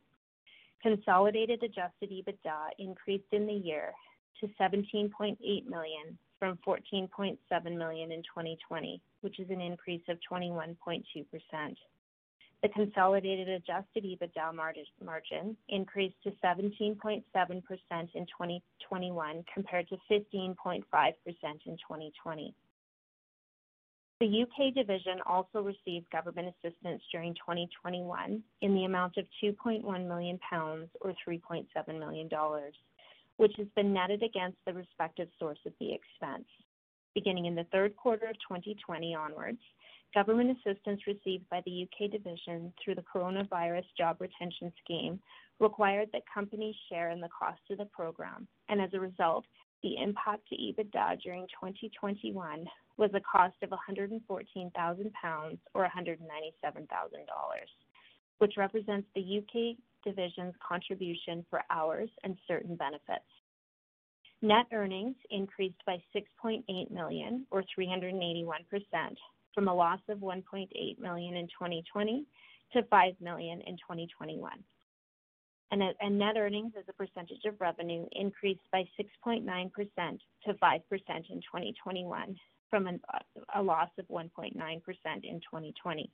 Consolidated 0.82 1.62
adjusted 1.62 2.10
EBITDA 2.10 2.70
increased 2.80 3.32
in 3.32 3.46
the 3.46 3.54
year 3.54 3.92
to 4.40 4.48
17.8 4.60 5.38
million 5.68 6.18
from 6.40 6.58
14.7 6.66 7.38
million 7.78 8.12
in 8.12 8.22
2020, 8.24 9.02
which 9.22 9.40
is 9.40 9.50
an 9.50 9.62
increase 9.62 10.02
of 10.10 10.18
21.2%. 10.32 11.04
The 12.64 12.70
consolidated 12.70 13.50
adjusted 13.50 14.04
EBITDA 14.04 14.54
margin 14.54 15.58
increased 15.70 16.16
to 16.24 16.32
17.7% 16.44 17.24
in 17.34 17.62
2021 17.62 19.46
compared 19.52 19.90
to 19.90 19.98
15.5% 20.12 20.84
in 20.84 20.84
2020. 20.84 22.56
The 24.20 24.28
U.K. 24.28 24.70
division 24.70 25.18
also 25.26 25.64
received 25.64 26.12
government 26.12 26.54
assistance 26.54 27.02
during 27.12 27.34
2021 27.34 28.44
in 28.62 28.76
the 28.76 28.86
amount 28.86 29.18
of 29.18 29.26
2.1 29.44 30.08
million 30.08 30.40
pounds 30.48 30.90
or 31.02 31.16
$3.7 31.28 31.66
million 32.00 32.30
which 33.42 33.56
has 33.58 33.66
been 33.76 33.92
netted 33.92 34.22
against 34.22 34.60
the 34.68 34.74
respective 34.74 35.28
source 35.40 35.58
of 35.66 35.74
the 35.80 35.92
expense. 35.92 36.46
Beginning 37.16 37.48
in 37.48 37.56
the 37.56 37.66
third 37.72 37.96
quarter 37.96 38.28
of 38.28 38.36
2020 38.48 39.16
onwards, 39.16 39.58
government 40.14 40.56
assistance 40.56 41.02
received 41.08 41.50
by 41.50 41.60
the 41.66 41.72
U.K. 41.72 42.10
division 42.10 42.72
through 42.78 42.94
the 42.94 43.04
Coronavirus 43.12 43.86
Job 43.98 44.18
Retention 44.20 44.72
Scheme 44.84 45.20
required 45.60 46.10
that 46.14 46.22
companies 46.32 46.76
share 46.88 47.10
in 47.10 47.20
the 47.20 47.30
cost 47.30 47.62
of 47.72 47.80
the 47.80 47.86
program, 47.86 48.48
and 48.70 48.80
as 48.80 48.94
a 48.94 49.00
result, 49.00 49.46
the 49.82 49.98
impact 49.98 50.48
to 50.50 50.56
EBITDA 50.56 51.24
during 51.24 51.48
2021 51.60 52.68
was 52.98 53.10
a 53.16 53.22
cost 53.22 53.56
of 53.64 53.72
114,000 53.72 55.14
pounds 55.14 55.58
or 55.74 55.90
$197,000, 55.98 56.18
which 58.38 58.54
represents 58.56 59.08
the 59.16 59.22
U.K. 59.22 59.78
division's 60.04 60.54
contribution 60.68 61.46
for 61.50 61.62
hours 61.70 62.10
and 62.24 62.38
certain 62.48 62.76
benefits. 62.76 63.26
Net 64.42 64.66
earnings 64.74 65.16
increased 65.30 65.82
by 65.86 66.02
6.8 66.16 66.92
million 66.92 67.46
or 67.52 67.64
381% 67.78 68.42
from 69.54 69.68
a 69.68 69.74
loss 69.74 70.00
of 70.10 70.20
1.8 70.20 71.00
million 71.00 71.36
in 71.36 71.48
2020 71.48 72.26
to 72.74 72.84
5 72.84 73.14
million 73.22 73.62
in 73.62 73.76
2021. 73.76 74.52
And 75.72 76.20
Net 76.20 76.38
earnings 76.38 76.74
as 76.78 76.84
a 76.90 76.94
percentage 76.94 77.46
of 77.46 77.62
revenue 77.62 78.06
increased 78.12 78.68
by 78.72 78.84
6.9% 79.00 79.46
to 79.46 80.54
5% 80.54 80.82
in 80.84 81.40
2021 81.40 82.36
from 82.70 83.00
a 83.56 83.62
loss 83.62 83.90
of 83.98 84.08
1.9% 84.08 84.54
in 84.54 85.40
2020. 85.40 86.12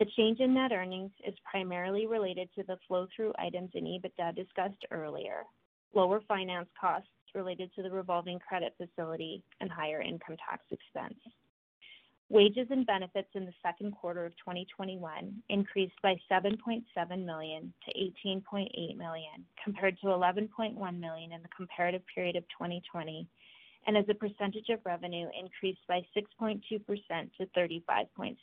The 0.00 0.06
change 0.16 0.40
in 0.40 0.54
net 0.54 0.72
earnings 0.72 1.12
is 1.24 1.34
primarily 1.48 2.06
related 2.06 2.48
to 2.56 2.64
the 2.64 2.78
flow-through 2.88 3.32
items 3.38 3.70
in 3.74 3.84
EBITDA 3.84 4.34
discussed 4.34 4.84
earlier, 4.90 5.44
lower 5.94 6.20
finance 6.26 6.68
costs 6.78 7.08
related 7.32 7.72
to 7.74 7.82
the 7.82 7.90
revolving 7.90 8.40
credit 8.40 8.74
facility, 8.76 9.42
and 9.60 9.70
higher 9.70 10.00
income 10.02 10.36
tax 10.48 10.64
expense. 10.72 11.18
Wages 12.28 12.66
and 12.70 12.84
benefits 12.86 13.28
in 13.34 13.44
the 13.44 13.52
second 13.62 13.92
quarter 13.92 14.24
of 14.24 14.32
2021 14.38 15.42
increased 15.48 16.00
by 16.02 16.16
7.7 16.28 17.24
million 17.24 17.72
to 17.86 17.92
18.8 18.26 18.96
million, 18.96 19.46
compared 19.62 19.96
to 20.00 20.06
11.1 20.06 20.98
million 20.98 21.32
in 21.32 21.42
the 21.42 21.48
comparative 21.56 22.02
period 22.12 22.34
of 22.34 22.42
2020, 22.48 23.28
and 23.86 23.96
as 23.96 24.06
a 24.08 24.14
percentage 24.14 24.70
of 24.70 24.80
revenue 24.84 25.28
increased 25.38 25.86
by 25.86 26.04
6.2% 26.16 26.60
to 27.38 27.46
35.7%. 27.56 28.36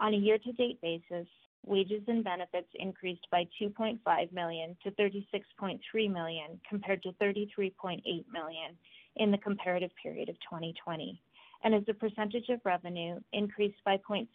On 0.00 0.14
a 0.14 0.16
year-to-date 0.16 0.80
basis, 0.80 1.26
wages 1.66 2.02
and 2.08 2.24
benefits 2.24 2.68
increased 2.74 3.26
by 3.30 3.46
2.5 3.60 4.32
million 4.32 4.74
to 4.82 4.90
36.3 4.92 5.78
million, 6.10 6.58
compared 6.66 7.02
to 7.02 7.12
33.8 7.20 8.00
million 8.32 8.76
in 9.16 9.30
the 9.30 9.36
comparative 9.36 9.90
period 10.02 10.30
of 10.30 10.36
2020, 10.36 11.20
and 11.64 11.74
as 11.74 11.82
a 11.88 11.92
percentage 11.92 12.48
of 12.48 12.60
revenue 12.64 13.20
increased 13.34 13.76
by 13.84 13.98
0.6% 13.98 14.26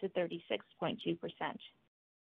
to 0.00 0.08
36.2%. 0.08 1.18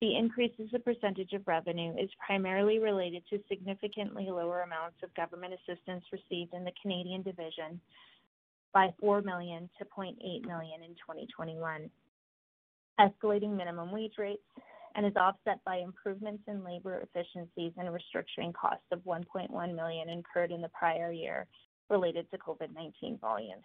The 0.01 0.17
increase 0.17 0.51
as 0.60 0.74
a 0.74 0.79
percentage 0.79 1.31
of 1.31 1.48
revenue 1.48 1.93
is 1.98 2.10
primarily 2.25 2.79
related 2.79 3.24
to 3.29 3.39
significantly 3.48 4.25
lower 4.29 4.63
amounts 4.63 4.98
of 5.03 5.13
government 5.13 5.53
assistance 5.53 6.03
received 6.12 6.53
in 6.53 6.65
the 6.65 6.74
Canadian 6.81 7.22
division 7.22 7.79
by 8.74 8.93
4 9.00 9.22
million 9.22 9.70
to 9.77 9.86
0.8 9.86 10.15
million 10.46 10.84
in 10.84 10.96
2021 10.96 11.89
escalating 13.01 13.55
minimum 13.55 13.91
wage 13.91 14.13
rates, 14.17 14.43
and 14.96 15.05
is 15.05 15.15
offset 15.15 15.63
by 15.65 15.77
improvements 15.77 16.43
in 16.48 16.63
labor 16.63 17.01
efficiencies 17.01 17.72
and 17.77 17.88
restructuring 17.88 18.53
costs 18.53 18.86
of 18.91 19.00
1.1 19.00 19.75
million 19.75 20.10
incurred 20.10 20.51
in 20.51 20.62
the 20.62 20.70
prior 20.70 21.12
year 21.12 21.48
related 21.89 22.29
to 22.31 22.38
COVID-19 22.38 23.20
volumes. 23.20 23.63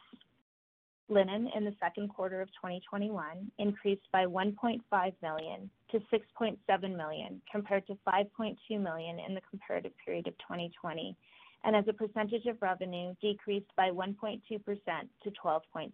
Linen 1.09 1.49
in 1.55 1.65
the 1.65 1.75
second 1.81 2.09
quarter 2.09 2.41
of 2.41 2.49
2021 2.49 3.51
increased 3.59 4.07
by 4.13 4.25
1.5 4.25 4.81
million 5.23 5.71
to 5.91 5.99
6.7 6.13 6.97
million, 6.97 7.41
compared 7.51 7.87
to 7.87 7.97
5.2 8.07 8.57
million 8.81 9.19
in 9.21 9.35
the 9.35 9.41
comparative 9.49 9.93
period 10.05 10.27
of 10.27 10.37
2020, 10.39 11.17
and 11.65 11.77
as 11.77 11.85
a 11.89 11.93
percentage 11.93 12.47
of 12.47 12.61
revenue, 12.61 13.15
decreased 13.21 13.71
by 13.77 13.91
1.2% 13.91 14.41
to 14.49 15.31
12.7%. 15.31 15.91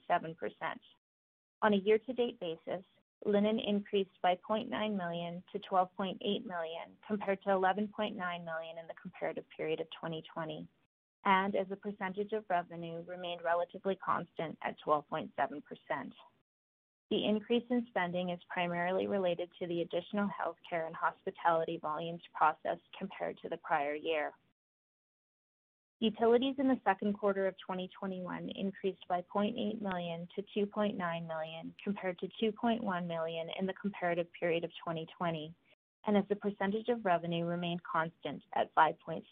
On 1.62 1.72
a 1.74 1.76
year-to-date 1.76 2.40
basis, 2.40 2.82
linen 3.24 3.58
increased 3.58 4.18
by 4.22 4.36
0.9 4.48 4.68
million 4.96 5.42
to 5.52 5.58
12.8 5.70 6.18
million, 6.20 6.88
compared 7.06 7.42
to 7.42 7.50
11.9 7.50 8.14
million 8.16 8.78
in 8.80 8.86
the 8.88 8.94
comparative 9.00 9.44
period 9.56 9.80
of 9.80 9.86
2020, 9.90 10.66
and 11.24 11.54
as 11.54 11.66
a 11.70 11.76
percentage 11.76 12.32
of 12.32 12.44
revenue, 12.50 13.02
remained 13.06 13.42
relatively 13.44 13.96
constant 14.04 14.58
at 14.62 14.76
12.7%. 14.86 15.28
The 17.10 17.24
increase 17.26 17.64
in 17.70 17.84
spending 17.90 18.30
is 18.30 18.40
primarily 18.48 19.06
related 19.06 19.50
to 19.58 19.66
the 19.66 19.82
additional 19.82 20.28
healthcare 20.28 20.86
and 20.86 20.96
hospitality 20.96 21.78
volumes 21.82 22.22
processed 22.34 22.88
compared 22.98 23.38
to 23.42 23.48
the 23.48 23.58
prior 23.58 23.94
year. 23.94 24.32
Utilities 26.02 26.56
in 26.58 26.66
the 26.66 26.80
second 26.82 27.12
quarter 27.12 27.46
of 27.46 27.54
2021 27.58 28.50
increased 28.56 29.06
by 29.08 29.22
0.8 29.32 29.80
million 29.80 30.26
to 30.34 30.42
2.9 30.66 30.96
million, 30.98 31.74
compared 31.84 32.18
to 32.18 32.26
2.1 32.42 33.06
million 33.06 33.46
in 33.56 33.66
the 33.66 33.72
comparative 33.80 34.26
period 34.32 34.64
of 34.64 34.70
2020, 34.70 35.54
and 36.08 36.16
as 36.16 36.24
a 36.30 36.34
percentage 36.34 36.88
of 36.88 37.04
revenue 37.04 37.44
remained 37.44 37.80
constant 37.84 38.42
at 38.56 38.74
5.6%. 38.74 39.22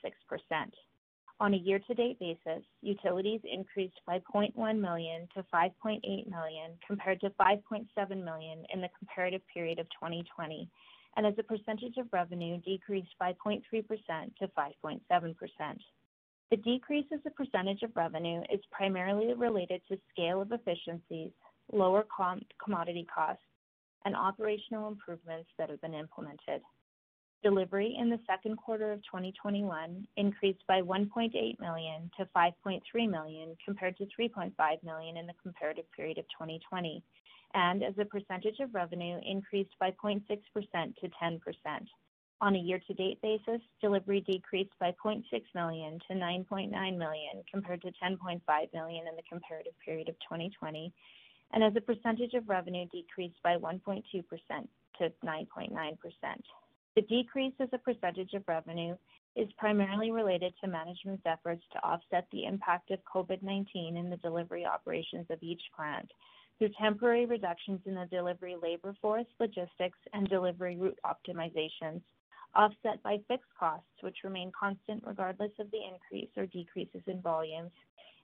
On 1.40 1.54
a 1.54 1.56
year-to-date 1.56 2.20
basis, 2.20 2.62
utilities 2.82 3.40
increased 3.42 4.00
by 4.06 4.20
0.1 4.32 4.54
million 4.80 5.26
to 5.34 5.44
5.8 5.52 6.00
million 6.04 6.70
compared 6.86 7.20
to 7.22 7.30
5.7 7.30 8.24
million 8.24 8.64
in 8.72 8.80
the 8.80 8.90
comparative 8.96 9.42
period 9.52 9.80
of 9.80 9.86
2020, 9.90 10.68
and 11.16 11.26
as 11.26 11.34
a 11.36 11.42
percentage 11.42 11.96
of 11.96 12.06
revenue 12.12 12.58
decreased 12.58 13.16
by 13.18 13.34
0.3% 13.44 13.60
to 14.38 14.46
5.7%. 14.46 15.34
The 16.50 16.56
decrease 16.56 17.06
as 17.12 17.20
a 17.26 17.30
percentage 17.30 17.82
of 17.82 17.94
revenue 17.94 18.42
is 18.52 18.60
primarily 18.72 19.32
related 19.34 19.82
to 19.88 19.96
scale 20.10 20.42
of 20.42 20.50
efficiencies, 20.50 21.30
lower 21.72 22.04
commodity 22.64 23.06
costs, 23.14 23.44
and 24.04 24.16
operational 24.16 24.88
improvements 24.88 25.48
that 25.58 25.70
have 25.70 25.80
been 25.80 25.94
implemented. 25.94 26.62
Delivery 27.44 27.96
in 27.96 28.10
the 28.10 28.18
second 28.26 28.56
quarter 28.56 28.92
of 28.92 28.98
2021 29.04 30.06
increased 30.16 30.66
by 30.66 30.82
1.8 30.82 31.60
million 31.60 32.10
to 32.18 32.28
5.3 32.36 32.82
million 33.08 33.56
compared 33.64 33.96
to 33.98 34.06
3.5 34.06 34.52
million 34.82 35.16
in 35.16 35.26
the 35.28 35.34
comparative 35.42 35.90
period 35.92 36.18
of 36.18 36.24
2020, 36.36 37.00
and 37.54 37.84
as 37.84 37.94
a 37.98 38.04
percentage 38.04 38.58
of 38.58 38.74
revenue 38.74 39.20
increased 39.24 39.74
by 39.78 39.92
0.6% 39.92 40.22
to 40.96 41.08
10%. 41.08 41.40
On 42.42 42.56
a 42.56 42.58
year-to-date 42.58 43.20
basis, 43.20 43.60
delivery 43.82 44.22
decreased 44.22 44.72
by 44.80 44.94
0.6 45.04 45.22
million 45.54 45.98
to 46.08 46.14
9.9 46.14 46.70
million 46.70 47.42
compared 47.50 47.82
to 47.82 47.92
10.5 48.02 48.40
million 48.72 49.06
in 49.06 49.14
the 49.14 49.22
comparative 49.28 49.74
period 49.84 50.08
of 50.08 50.14
2020, 50.20 50.90
and 51.52 51.62
as 51.62 51.74
a 51.76 51.82
percentage 51.82 52.32
of 52.32 52.48
revenue 52.48 52.86
decreased 52.90 53.36
by 53.44 53.58
1.2% 53.58 54.02
to 54.98 55.12
9.9%. 55.22 55.98
The 56.96 57.02
decrease 57.02 57.52
as 57.60 57.68
a 57.74 57.78
percentage 57.78 58.32
of 58.32 58.48
revenue 58.48 58.96
is 59.36 59.48
primarily 59.58 60.10
related 60.10 60.54
to 60.60 60.66
management's 60.66 61.26
efforts 61.26 61.62
to 61.72 61.84
offset 61.84 62.26
the 62.32 62.46
impact 62.46 62.90
of 62.90 63.00
COVID-19 63.04 63.98
in 63.98 64.08
the 64.08 64.16
delivery 64.16 64.64
operations 64.64 65.26
of 65.28 65.42
each 65.42 65.62
plant 65.76 66.10
through 66.58 66.70
temporary 66.80 67.26
reductions 67.26 67.80
in 67.84 67.94
the 67.94 68.06
delivery 68.10 68.56
labor 68.60 68.94
force, 69.00 69.26
logistics, 69.38 69.98
and 70.14 70.28
delivery 70.28 70.76
route 70.76 70.98
optimizations, 71.04 72.00
offset 72.54 73.02
by 73.02 73.18
fixed 73.28 73.50
costs, 73.58 73.86
which 74.00 74.24
remain 74.24 74.52
constant 74.58 75.02
regardless 75.06 75.52
of 75.58 75.70
the 75.70 75.80
increase 75.92 76.30
or 76.36 76.46
decreases 76.46 77.02
in 77.06 77.20
volumes, 77.20 77.70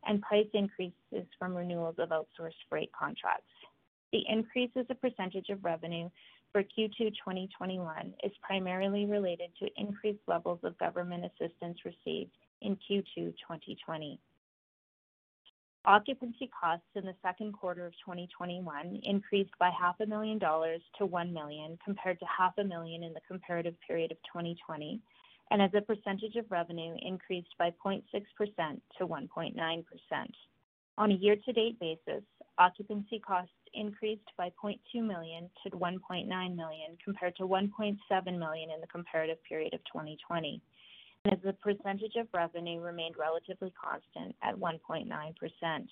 and 0.06 0.22
price 0.22 0.48
increases 0.54 1.26
from 1.38 1.54
renewals 1.54 1.96
of 1.98 2.10
outsourced 2.10 2.62
freight 2.68 2.90
contracts. 2.98 3.44
The 4.12 4.22
increase 4.28 4.70
as 4.76 4.86
a 4.88 4.94
percentage 4.94 5.48
of 5.48 5.64
revenue 5.64 6.08
for 6.52 6.62
Q2 6.62 6.96
2021 6.96 8.14
is 8.22 8.32
primarily 8.40 9.04
related 9.04 9.50
to 9.60 9.68
increased 9.76 10.22
levels 10.26 10.60
of 10.62 10.78
government 10.78 11.24
assistance 11.24 11.78
received 11.84 12.30
in 12.62 12.76
Q2 12.76 13.14
2020. 13.14 14.18
Occupancy 15.86 16.50
costs 16.60 16.88
in 16.96 17.04
the 17.04 17.14
second 17.22 17.52
quarter 17.52 17.86
of 17.86 17.92
2021 18.04 19.00
increased 19.04 19.52
by 19.60 19.70
half 19.70 19.94
a 20.00 20.06
million 20.06 20.36
dollars 20.36 20.80
to 20.98 21.06
1 21.06 21.32
million, 21.32 21.78
compared 21.84 22.18
to 22.18 22.26
half 22.26 22.58
a 22.58 22.64
million 22.64 23.04
in 23.04 23.14
the 23.14 23.20
comparative 23.28 23.74
period 23.86 24.10
of 24.10 24.18
2020, 24.32 25.00
and 25.52 25.62
as 25.62 25.70
a 25.74 25.80
percentage 25.80 26.34
of 26.34 26.50
revenue 26.50 26.96
increased 27.00 27.54
by 27.56 27.72
0.6% 27.84 28.02
to 28.98 29.06
1.9%. 29.06 29.84
On 30.98 31.12
a 31.12 31.14
year-to-date 31.14 31.78
basis, 31.78 32.24
occupancy 32.58 33.20
costs 33.20 33.52
increased 33.72 34.28
by 34.36 34.50
0.2 34.60 35.06
million 35.06 35.48
to 35.62 35.70
1.9 35.70 36.26
million, 36.26 36.98
compared 37.04 37.36
to 37.36 37.44
1.7 37.44 37.96
million 38.38 38.70
in 38.72 38.80
the 38.80 38.88
comparative 38.88 39.38
period 39.44 39.72
of 39.72 39.80
2020, 39.84 40.60
and 41.26 41.32
as 41.34 41.44
a 41.48 41.52
percentage 41.54 42.14
of 42.16 42.28
revenue 42.32 42.80
remained 42.80 43.16
relatively 43.18 43.72
constant 43.82 44.34
at 44.42 44.54
1.9%. 44.54 45.86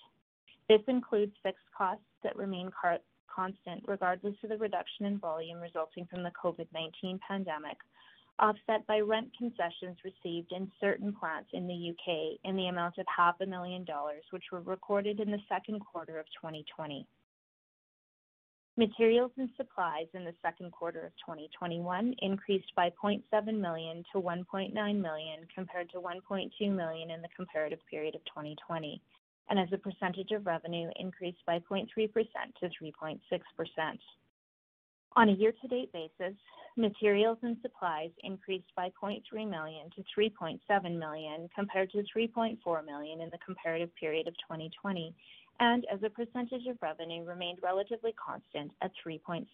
This 0.68 0.80
includes 0.86 1.32
fixed 1.42 1.64
costs 1.76 2.04
that 2.22 2.36
remain 2.36 2.70
constant 3.34 3.82
regardless 3.86 4.34
of 4.42 4.50
the 4.50 4.56
reduction 4.58 5.06
in 5.06 5.18
volume 5.18 5.60
resulting 5.60 6.06
from 6.06 6.22
the 6.22 6.30
COVID-19 6.42 7.18
pandemic, 7.26 7.76
offset 8.38 8.86
by 8.86 9.00
rent 9.00 9.28
concessions 9.36 9.96
received 10.04 10.52
in 10.52 10.70
certain 10.80 11.12
plants 11.12 11.50
in 11.52 11.66
the 11.66 11.74
U.K. 11.74 12.38
in 12.44 12.56
the 12.56 12.66
amount 12.66 12.98
of 12.98 13.06
half 13.14 13.34
a 13.40 13.46
million 13.46 13.84
dollars, 13.84 14.22
which 14.30 14.44
were 14.52 14.60
recorded 14.60 15.20
in 15.20 15.30
the 15.30 15.38
second 15.48 15.80
quarter 15.80 16.18
of 16.18 16.26
2020. 16.40 17.06
Materials 18.76 19.30
and 19.38 19.48
supplies 19.56 20.08
in 20.14 20.24
the 20.24 20.34
second 20.42 20.72
quarter 20.72 21.06
of 21.06 21.12
2021 21.24 22.12
increased 22.22 22.74
by 22.74 22.90
0.7 22.90 23.60
million 23.60 24.04
to 24.12 24.20
1.9 24.20 24.74
million, 24.74 25.46
compared 25.54 25.88
to 25.90 26.00
1.2 26.00 26.50
million 26.74 27.10
in 27.12 27.22
the 27.22 27.28
comparative 27.36 27.78
period 27.88 28.16
of 28.16 28.24
2020, 28.24 29.00
and 29.48 29.60
as 29.60 29.68
a 29.72 29.78
percentage 29.78 30.32
of 30.32 30.44
revenue 30.44 30.90
increased 30.96 31.38
by 31.46 31.60
0.3% 31.70 31.86
to 32.58 32.66
3.6%. 32.66 33.18
On 35.16 35.28
a 35.28 35.32
year-to-date 35.32 35.92
basis, 35.92 36.34
materials 36.76 37.38
and 37.42 37.56
supplies 37.62 38.10
increased 38.24 38.74
by 38.74 38.90
0.3 39.00 39.22
million 39.48 39.88
to 39.94 40.02
3.7 40.18 40.98
million, 40.98 41.48
compared 41.54 41.92
to 41.92 41.98
3.4 41.98 42.84
million 42.84 43.20
in 43.20 43.30
the 43.30 43.38
comparative 43.46 43.94
period 43.94 44.26
of 44.26 44.34
2020, 44.38 45.14
and 45.60 45.86
as 45.92 46.02
a 46.02 46.10
percentage 46.10 46.66
of 46.66 46.78
revenue 46.82 47.24
remained 47.24 47.58
relatively 47.62 48.12
constant 48.12 48.72
at 48.82 48.90
3.7%. 49.06 49.46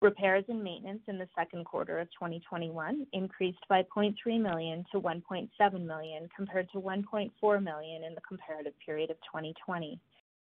Repairs 0.00 0.44
and 0.48 0.62
maintenance 0.62 1.00
in 1.08 1.16
the 1.16 1.28
second 1.34 1.64
quarter 1.64 1.98
of 1.98 2.08
2021 2.12 3.06
increased 3.12 3.66
by 3.68 3.82
0.3 3.84 4.14
million 4.40 4.84
to 4.92 5.00
1.7 5.00 5.86
million, 5.86 6.28
compared 6.36 6.70
to 6.72 6.78
1.4 6.78 7.62
million 7.62 8.04
in 8.04 8.14
the 8.14 8.20
comparative 8.20 8.74
period 8.84 9.10
of 9.10 9.16
2020, 9.32 9.98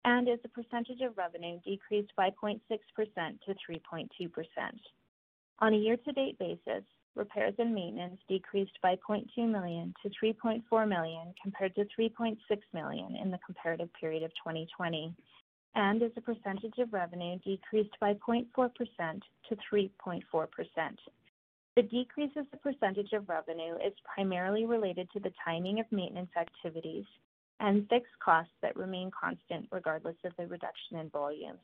and 0.05 0.29
as 0.29 0.39
a 0.43 0.49
percentage 0.49 1.01
of 1.01 1.17
revenue 1.17 1.59
decreased 1.65 2.11
by 2.15 2.29
0.6% 2.41 2.59
to 2.67 3.55
3.2%. 3.55 4.07
On 5.59 5.73
a 5.73 5.77
year-to-date 5.77 6.37
basis, 6.37 6.83
repairs 7.17 7.55
and 7.57 7.73
maintenance 7.73 8.19
decreased 8.29 8.77
by 8.81 8.95
0.2 9.09 9.49
million 9.49 9.93
to 10.03 10.09
3.4 10.23 10.87
million, 10.87 11.33
compared 11.41 11.75
to 11.75 11.85
3.6 11.99 12.37
million 12.73 13.15
in 13.15 13.31
the 13.31 13.39
comparative 13.45 13.89
period 13.99 14.23
of 14.23 14.31
2020, 14.35 15.13
and 15.75 16.01
as 16.01 16.11
a 16.15 16.21
percentage 16.21 16.77
of 16.79 16.93
revenue 16.93 17.37
decreased 17.39 17.95
by 17.99 18.13
0.4% 18.13 18.45
to 19.49 19.57
3.4%. 19.73 20.21
The 21.75 21.83
decrease 21.83 22.31
as 22.35 22.45
a 22.53 22.57
percentage 22.57 23.13
of 23.13 23.29
revenue 23.29 23.75
is 23.75 23.93
primarily 24.11 24.65
related 24.65 25.09
to 25.11 25.19
the 25.19 25.31
timing 25.45 25.79
of 25.79 25.85
maintenance 25.91 26.31
activities 26.35 27.05
and 27.59 27.87
fixed 27.89 28.17
costs 28.23 28.53
that 28.61 28.75
remain 28.75 29.11
constant 29.11 29.67
regardless 29.71 30.15
of 30.23 30.31
the 30.37 30.47
reduction 30.47 30.97
in 30.97 31.09
volumes 31.09 31.61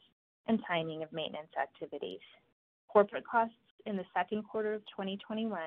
and 0.47 0.59
timing 0.67 1.01
of 1.01 1.11
maintenance 1.11 1.51
activities. 1.59 2.19
Corporate 2.89 3.25
costs 3.25 3.55
in 3.85 3.97
the 3.97 4.05
second 4.13 4.43
quarter 4.43 4.73
of 4.73 4.81
2021 4.87 5.59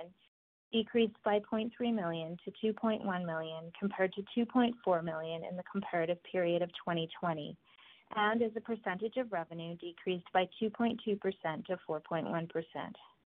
decreased 0.72 1.16
by 1.24 1.38
0.3 1.40 1.70
million 1.94 2.36
to 2.44 2.72
2.1 2.72 3.24
million, 3.24 3.72
compared 3.78 4.12
to 4.12 4.22
2.4 4.36 5.04
million 5.04 5.44
in 5.44 5.56
the 5.56 5.62
comparative 5.70 6.18
period 6.24 6.60
of 6.60 6.68
2020, 6.70 7.56
and 8.16 8.42
as 8.42 8.50
a 8.56 8.60
percentage 8.60 9.16
of 9.16 9.32
revenue 9.32 9.76
decreased 9.76 10.26
by 10.32 10.48
2.2% 10.60 10.98
to 11.66 11.78
4.1%. 11.88 12.48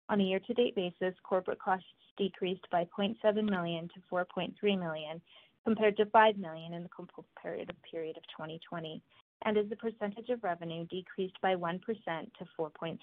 On 0.07 0.21
a 0.21 0.23
year-to-date 0.23 0.75
basis, 0.75 1.13
corporate 1.23 1.59
costs 1.59 1.87
decreased 2.17 2.67
by 2.71 2.87
0.7 2.97 3.49
million 3.49 3.89
to 3.89 4.01
4.3 4.11 4.53
million, 4.79 5.21
compared 5.63 5.97
to 5.97 6.05
5 6.05 6.37
million 6.37 6.73
in 6.73 6.83
the 6.83 6.89
comparative 6.89 7.75
period 7.91 8.17
of 8.17 8.23
2020, 8.37 9.01
and 9.45 9.57
as 9.57 9.65
a 9.71 9.75
percentage 9.75 10.29
of 10.29 10.43
revenue 10.43 10.85
decreased 10.85 11.39
by 11.41 11.55
1% 11.55 11.81
to 11.81 12.45
4.3%. 12.57 12.97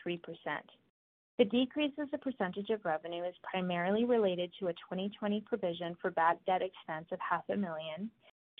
The 1.42 1.48
decrease 1.48 1.92
as 2.00 2.07
a 2.12 2.18
percentage 2.18 2.70
of 2.70 2.85
revenue 2.85 3.24
is 3.24 3.35
primarily 3.42 4.05
related 4.05 4.52
to 4.61 4.68
a 4.68 4.72
2020 4.74 5.40
provision 5.40 5.96
for 6.00 6.12
bad 6.12 6.38
debt 6.46 6.62
expense 6.62 7.09
of 7.11 7.18
half 7.18 7.42
a 7.48 7.57
million, 7.57 8.09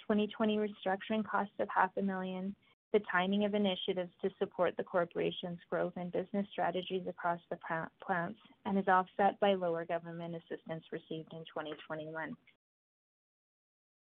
2020 0.01 0.57
restructuring 0.57 1.25
costs 1.25 1.55
of 1.61 1.69
half 1.73 1.97
a 1.97 2.03
million, 2.03 2.57
the 2.93 2.99
timing 3.09 3.45
of 3.45 3.55
initiatives 3.55 4.11
to 4.21 4.31
support 4.41 4.77
the 4.77 4.83
corporation's 4.83 5.61
growth 5.71 5.93
and 5.95 6.11
business 6.11 6.45
strategies 6.51 7.07
across 7.07 7.39
the 7.51 7.59
plants, 8.05 8.41
and 8.67 8.77
is 8.77 8.89
offset 8.89 9.39
by 9.39 9.55
lower 9.55 9.85
government 9.85 10.35
assistance 10.35 10.83
received 10.91 11.33
in 11.33 11.45
2021. 11.55 12.37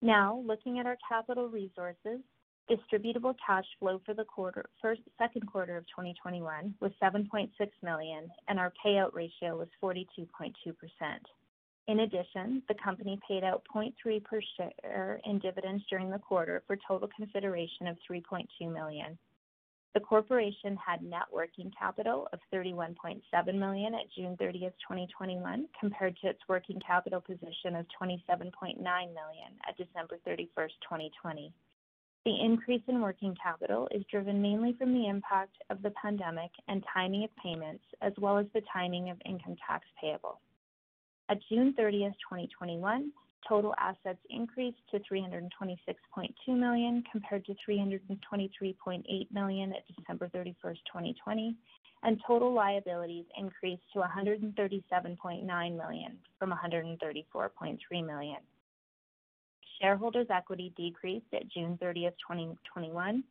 Now, 0.01 0.41
looking 0.47 0.79
at 0.79 0.87
our 0.87 0.97
capital 1.07 1.47
resources, 1.47 2.21
distributable 2.69 3.35
cash 3.45 3.65
flow 3.79 4.01
for 4.05 4.13
the 4.13 4.23
quarter, 4.23 4.65
first, 4.81 5.01
second 5.17 5.45
quarter 5.47 5.77
of 5.77 5.85
2021 5.87 6.75
was 6.79 6.91
7.6 7.01 7.49
million, 7.81 8.29
and 8.47 8.59
our 8.59 8.71
payout 8.85 9.13
ratio 9.13 9.57
was 9.57 9.67
42.2%. 9.81 10.53
In 11.87 11.99
addition, 11.99 12.63
the 12.69 12.75
company 12.75 13.19
paid 13.27 13.43
out 13.43 13.63
0.3 13.73 14.23
per 14.23 14.39
share 14.57 15.19
in 15.25 15.39
dividends 15.39 15.83
during 15.89 16.09
the 16.09 16.19
quarter 16.19 16.63
for 16.65 16.77
total 16.87 17.09
consideration 17.15 17.87
of 17.87 17.97
3.2 18.09 18.47
million. 18.73 19.17
The 19.93 19.99
corporation 19.99 20.75
had 20.77 21.03
net 21.03 21.27
working 21.31 21.71
capital 21.77 22.27
of 22.33 22.39
31.7 22.51 23.21
million 23.53 23.93
at 23.93 24.11
June 24.15 24.35
30th, 24.41 24.73
2021, 24.87 25.67
compared 25.79 26.17
to 26.21 26.29
its 26.29 26.39
working 26.49 26.79
capital 26.79 27.21
position 27.21 27.75
of 27.75 27.85
27.9 28.01 28.77
million 28.77 29.51
at 29.67 29.77
December 29.77 30.17
31st, 30.25 30.73
2020. 30.81 31.53
The 32.25 32.39
increase 32.39 32.83
in 32.87 33.01
working 33.01 33.35
capital 33.41 33.89
is 33.91 34.05
driven 34.09 34.41
mainly 34.41 34.73
from 34.73 34.93
the 34.93 35.07
impact 35.07 35.57
of 35.69 35.81
the 35.81 35.91
pandemic 35.91 36.51
and 36.69 36.81
timing 36.93 37.25
of 37.25 37.35
payments, 37.35 37.83
as 38.01 38.13
well 38.17 38.37
as 38.37 38.45
the 38.53 38.61
timing 38.71 39.09
of 39.09 39.17
income 39.25 39.57
tax 39.67 39.85
payable. 39.99 40.39
At 41.27 41.39
June 41.49 41.73
30th, 41.77 42.15
2021, 42.29 43.11
total 43.47 43.75
assets 43.77 44.19
increased 44.29 44.79
to 44.91 44.99
326.2 44.99 46.31
million 46.47 47.03
compared 47.11 47.45
to 47.45 47.55
323.8 47.67 49.31
million 49.31 49.73
at 49.73 49.83
December 49.93 50.29
31st, 50.29 50.55
2020, 50.63 51.55
and 52.03 52.21
total 52.25 52.53
liabilities 52.53 53.25
increased 53.37 53.83
to 53.93 53.99
137.9 53.99 55.77
million 55.77 56.17
from 56.39 56.51
134.3 56.51 58.05
million. 58.05 58.37
Shareholders' 59.81 60.27
equity 60.29 60.73
decreased 60.77 61.33
at 61.33 61.47
June 61.49 61.77
30th, 61.81 62.13
2021 62.27 63.23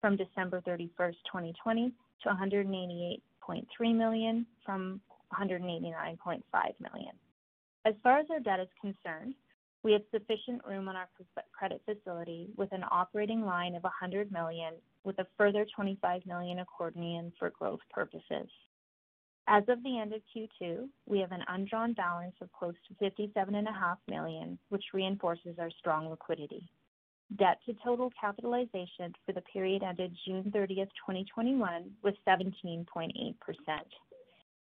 from 0.00 0.16
December 0.16 0.60
31st, 0.60 1.16
2020 1.26 1.92
to 2.22 2.28
188.3 2.28 3.96
million 3.96 4.46
from 4.64 5.00
189.5 5.38 6.42
million. 6.80 7.12
As 7.84 7.94
far 8.02 8.18
as 8.18 8.26
our 8.30 8.40
debt 8.40 8.60
is 8.60 8.68
concerned, 8.80 9.34
we 9.82 9.92
have 9.92 10.02
sufficient 10.10 10.64
room 10.66 10.88
on 10.88 10.96
our 10.96 11.08
credit 11.52 11.80
facility 11.84 12.48
with 12.56 12.72
an 12.72 12.84
operating 12.90 13.42
line 13.42 13.74
of 13.74 13.82
100 13.84 14.32
million 14.32 14.74
with 15.04 15.18
a 15.18 15.26
further 15.36 15.66
25 15.74 16.26
million 16.26 16.58
accordion 16.58 17.32
for 17.38 17.50
growth 17.50 17.80
purposes. 17.90 18.48
As 19.50 19.64
of 19.68 19.82
the 19.82 19.98
end 19.98 20.12
of 20.12 20.20
Q2, 20.36 20.86
we 21.06 21.20
have 21.20 21.32
an 21.32 21.42
undrawn 21.48 21.94
balance 21.94 22.34
of 22.42 22.52
close 22.52 22.74
to 22.86 22.94
57.5 23.02 23.96
million, 24.06 24.58
which 24.68 24.84
reinforces 24.92 25.58
our 25.58 25.70
strong 25.70 26.10
liquidity. 26.10 26.68
Debt 27.38 27.58
to 27.64 27.72
total 27.82 28.10
capitalization 28.20 29.14
for 29.24 29.32
the 29.32 29.40
period 29.40 29.82
ended 29.82 30.14
June 30.26 30.52
30th, 30.54 30.90
2021 31.00 31.90
was 32.02 32.12
17.8%. 32.26 33.34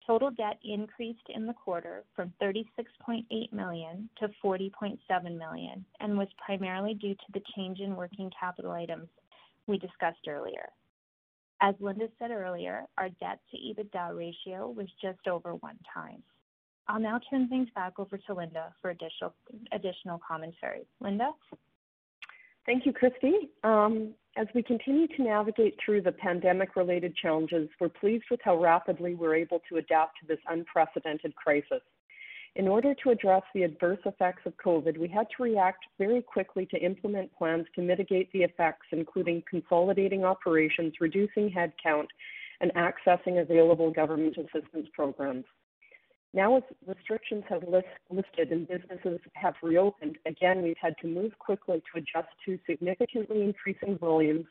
Total 0.06 0.30
debt 0.32 0.58
increased 0.62 1.30
in 1.34 1.46
the 1.46 1.54
quarter 1.54 2.04
from 2.14 2.34
36.8 2.42 3.52
million 3.54 4.10
to 4.18 4.28
40.7 4.44 4.98
million 5.38 5.82
and 6.00 6.18
was 6.18 6.28
primarily 6.44 6.92
due 6.92 7.14
to 7.14 7.32
the 7.32 7.42
change 7.56 7.80
in 7.80 7.96
working 7.96 8.30
capital 8.38 8.72
items 8.72 9.08
we 9.66 9.78
discussed 9.78 10.28
earlier. 10.28 10.68
As 11.60 11.74
Linda 11.80 12.08
said 12.18 12.30
earlier, 12.30 12.84
our 12.98 13.08
debt 13.20 13.40
to 13.50 13.56
EBITDA 13.56 14.16
ratio 14.16 14.70
was 14.70 14.88
just 15.00 15.26
over 15.28 15.54
1x. 15.54 16.20
I'll 16.88 17.00
now 17.00 17.18
turn 17.30 17.48
things 17.48 17.68
back 17.74 17.98
over 17.98 18.18
to 18.18 18.34
Linda 18.34 18.74
for 18.82 18.90
additional 18.90 20.20
commentary. 20.26 20.86
Linda? 21.00 21.30
Thank 22.66 22.86
you, 22.86 22.92
Kristie. 22.92 23.48
Um, 23.62 24.14
as 24.36 24.46
we 24.54 24.62
continue 24.62 25.06
to 25.08 25.22
navigate 25.22 25.78
through 25.84 26.02
the 26.02 26.12
pandemic-related 26.12 27.16
challenges, 27.16 27.68
we're 27.80 27.88
pleased 27.88 28.24
with 28.30 28.40
how 28.42 28.56
rapidly 28.56 29.14
we're 29.14 29.34
able 29.34 29.60
to 29.68 29.76
adapt 29.76 30.18
to 30.20 30.26
this 30.26 30.38
unprecedented 30.48 31.34
crisis. 31.36 31.80
In 32.56 32.68
order 32.68 32.94
to 33.02 33.10
address 33.10 33.42
the 33.52 33.64
adverse 33.64 33.98
effects 34.04 34.42
of 34.46 34.56
COVID, 34.58 34.96
we 34.96 35.08
had 35.08 35.26
to 35.36 35.42
react 35.42 35.84
very 35.98 36.22
quickly 36.22 36.66
to 36.66 36.76
implement 36.78 37.34
plans 37.36 37.66
to 37.74 37.82
mitigate 37.82 38.30
the 38.32 38.44
effects, 38.44 38.86
including 38.92 39.42
consolidating 39.50 40.24
operations, 40.24 40.94
reducing 41.00 41.50
headcount, 41.50 42.06
and 42.60 42.72
accessing 42.74 43.42
available 43.42 43.90
government 43.90 44.36
assistance 44.36 44.88
programs. 44.92 45.44
Now, 46.32 46.56
as 46.56 46.62
restrictions 46.86 47.42
have 47.48 47.64
lifted 48.10 48.52
and 48.52 48.68
businesses 48.68 49.20
have 49.34 49.54
reopened, 49.62 50.18
again, 50.24 50.62
we've 50.62 50.76
had 50.80 50.94
to 51.02 51.08
move 51.08 51.36
quickly 51.40 51.82
to 51.92 51.98
adjust 51.98 52.32
to 52.44 52.58
significantly 52.66 53.42
increasing 53.42 53.98
volumes 53.98 54.46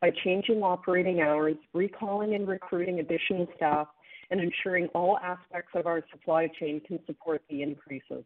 by 0.00 0.10
changing 0.24 0.62
operating 0.62 1.20
hours, 1.20 1.56
recalling 1.74 2.34
and 2.34 2.46
recruiting 2.46 3.00
additional 3.00 3.48
staff, 3.56 3.88
and 4.30 4.40
ensuring 4.40 4.88
all 4.94 5.18
aspects 5.18 5.72
of 5.74 5.86
our 5.86 6.02
supply 6.10 6.48
chain 6.60 6.80
can 6.86 6.98
support 7.06 7.42
the 7.48 7.62
increases. 7.62 8.24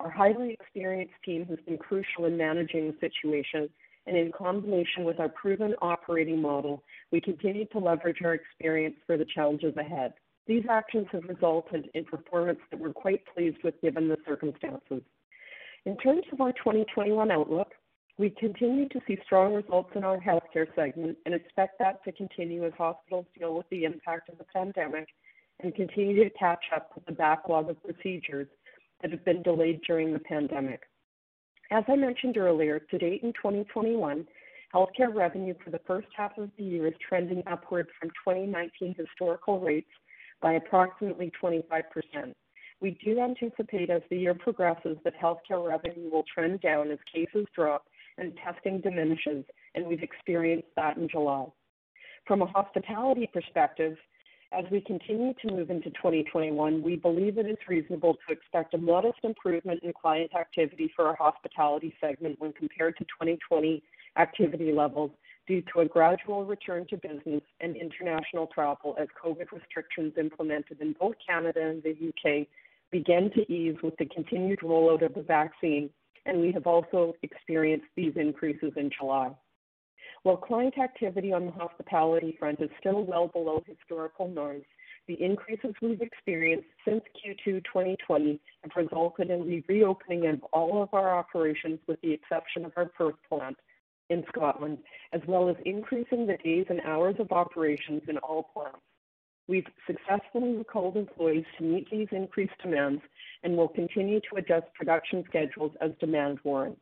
Our 0.00 0.10
highly 0.10 0.52
experienced 0.52 1.14
team 1.24 1.46
has 1.46 1.58
been 1.66 1.78
crucial 1.78 2.26
in 2.26 2.36
managing 2.36 2.86
the 2.86 2.96
situation, 3.00 3.68
and 4.06 4.16
in 4.16 4.30
combination 4.32 5.04
with 5.04 5.18
our 5.18 5.28
proven 5.28 5.74
operating 5.80 6.40
model, 6.40 6.82
we 7.10 7.20
continue 7.20 7.66
to 7.66 7.78
leverage 7.78 8.18
our 8.24 8.34
experience 8.34 8.96
for 9.06 9.16
the 9.16 9.26
challenges 9.34 9.76
ahead. 9.76 10.14
These 10.46 10.64
actions 10.70 11.06
have 11.12 11.24
resulted 11.24 11.90
in 11.94 12.04
performance 12.04 12.60
that 12.70 12.78
we're 12.78 12.92
quite 12.92 13.22
pleased 13.34 13.58
with 13.64 13.80
given 13.80 14.08
the 14.08 14.18
circumstances. 14.26 15.02
In 15.86 15.96
terms 15.96 16.24
of 16.32 16.40
our 16.40 16.52
2021 16.52 17.30
outlook, 17.30 17.72
we 18.18 18.30
continue 18.30 18.88
to 18.88 19.00
see 19.06 19.18
strong 19.24 19.54
results 19.54 19.90
in 19.94 20.04
our 20.04 20.18
healthcare 20.18 20.66
segment 20.74 21.18
and 21.26 21.34
expect 21.34 21.78
that 21.78 22.02
to 22.04 22.12
continue 22.12 22.64
as 22.64 22.72
hospitals 22.78 23.26
deal 23.38 23.54
with 23.54 23.68
the 23.70 23.84
impact 23.84 24.28
of 24.28 24.38
the 24.38 24.44
pandemic 24.44 25.08
and 25.60 25.74
continue 25.74 26.22
to 26.22 26.30
catch 26.30 26.64
up 26.74 26.90
with 26.94 27.04
the 27.06 27.12
backlog 27.12 27.70
of 27.70 27.82
procedures 27.82 28.48
that 29.00 29.10
have 29.10 29.24
been 29.24 29.42
delayed 29.42 29.80
during 29.86 30.12
the 30.12 30.18
pandemic. 30.18 30.82
As 31.70 31.84
I 31.88 31.96
mentioned 31.96 32.36
earlier, 32.36 32.78
to 32.78 32.98
date 32.98 33.22
in 33.22 33.32
2021, 33.32 34.26
healthcare 34.74 35.14
revenue 35.14 35.54
for 35.64 35.70
the 35.70 35.80
first 35.86 36.08
half 36.16 36.36
of 36.38 36.50
the 36.56 36.64
year 36.64 36.86
is 36.86 36.94
trending 37.08 37.42
upward 37.46 37.88
from 37.98 38.10
2019 38.24 38.94
historical 38.96 39.60
rates 39.60 39.90
by 40.40 40.54
approximately 40.54 41.32
25%. 41.42 41.82
We 42.80 42.98
do 43.04 43.20
anticipate 43.20 43.90
as 43.90 44.02
the 44.10 44.18
year 44.18 44.34
progresses 44.34 44.98
that 45.04 45.18
healthcare 45.18 45.66
revenue 45.66 46.10
will 46.10 46.24
trend 46.32 46.60
down 46.60 46.90
as 46.90 46.98
cases 47.12 47.46
drop 47.54 47.86
and 48.18 48.32
testing 48.44 48.80
diminishes, 48.80 49.44
and 49.74 49.86
we've 49.86 50.02
experienced 50.02 50.68
that 50.76 50.96
in 50.96 51.08
July. 51.08 51.46
From 52.26 52.42
a 52.42 52.46
hospitality 52.46 53.28
perspective, 53.32 53.96
as 54.52 54.64
we 54.70 54.80
continue 54.80 55.34
to 55.34 55.52
move 55.52 55.70
into 55.70 55.90
2021, 55.90 56.82
we 56.82 56.96
believe 56.96 57.38
it 57.38 57.46
is 57.46 57.56
reasonable 57.68 58.16
to 58.26 58.32
expect 58.32 58.74
a 58.74 58.78
modest 58.78 59.18
improvement 59.22 59.80
in 59.82 59.92
client 59.92 60.30
activity 60.34 60.92
for 60.94 61.06
our 61.08 61.16
hospitality 61.16 61.94
segment 62.00 62.40
when 62.40 62.52
compared 62.52 62.96
to 62.98 63.04
2020 63.04 63.82
activity 64.16 64.72
levels 64.72 65.10
due 65.46 65.62
to 65.72 65.80
a 65.80 65.84
gradual 65.86 66.44
return 66.44 66.86
to 66.88 66.96
business 66.96 67.42
and 67.60 67.76
international 67.76 68.46
travel 68.48 68.96
as 69.00 69.08
COVID 69.22 69.46
restrictions 69.52 70.12
implemented 70.18 70.80
in 70.80 70.94
both 70.98 71.14
Canada 71.26 71.60
and 71.60 71.82
the 71.82 71.96
U.K. 71.98 72.48
begin 72.90 73.30
to 73.34 73.52
ease 73.52 73.76
with 73.82 73.96
the 73.98 74.06
continued 74.06 74.60
rollout 74.60 75.04
of 75.04 75.14
the 75.14 75.22
vaccine, 75.22 75.90
and 76.24 76.40
we 76.40 76.52
have 76.52 76.66
also 76.66 77.14
experienced 77.22 77.86
these 77.96 78.12
increases 78.16 78.72
in 78.76 78.90
July. 78.96 79.32
While 80.26 80.38
client 80.38 80.76
activity 80.76 81.32
on 81.32 81.46
the 81.46 81.52
hospitality 81.52 82.34
front 82.36 82.60
is 82.60 82.68
still 82.80 83.04
well 83.04 83.28
below 83.28 83.62
historical 83.64 84.26
norms, 84.26 84.64
the 85.06 85.14
increases 85.22 85.72
we've 85.80 86.00
experienced 86.00 86.66
since 86.84 87.00
Q2 87.24 87.62
2020 87.62 88.40
have 88.64 88.72
resulted 88.74 89.30
in 89.30 89.48
the 89.48 89.62
reopening 89.68 90.26
of 90.26 90.42
all 90.52 90.82
of 90.82 90.92
our 90.94 91.16
operations 91.16 91.78
with 91.86 92.00
the 92.00 92.12
exception 92.12 92.64
of 92.64 92.72
our 92.76 92.86
Perth 92.86 93.14
plant 93.28 93.56
in 94.10 94.24
Scotland, 94.28 94.78
as 95.12 95.20
well 95.28 95.48
as 95.48 95.54
increasing 95.64 96.26
the 96.26 96.38
days 96.38 96.66
and 96.70 96.80
hours 96.80 97.14
of 97.20 97.30
operations 97.30 98.02
in 98.08 98.18
all 98.18 98.50
plants. 98.52 98.80
We've 99.46 99.68
successfully 99.86 100.56
recalled 100.56 100.96
employees 100.96 101.44
to 101.58 101.62
meet 101.62 101.88
these 101.88 102.08
increased 102.10 102.60
demands 102.60 103.02
and 103.44 103.56
will 103.56 103.68
continue 103.68 104.18
to 104.28 104.38
adjust 104.38 104.74
production 104.74 105.22
schedules 105.28 105.70
as 105.80 105.92
demand 106.00 106.40
warrants. 106.42 106.80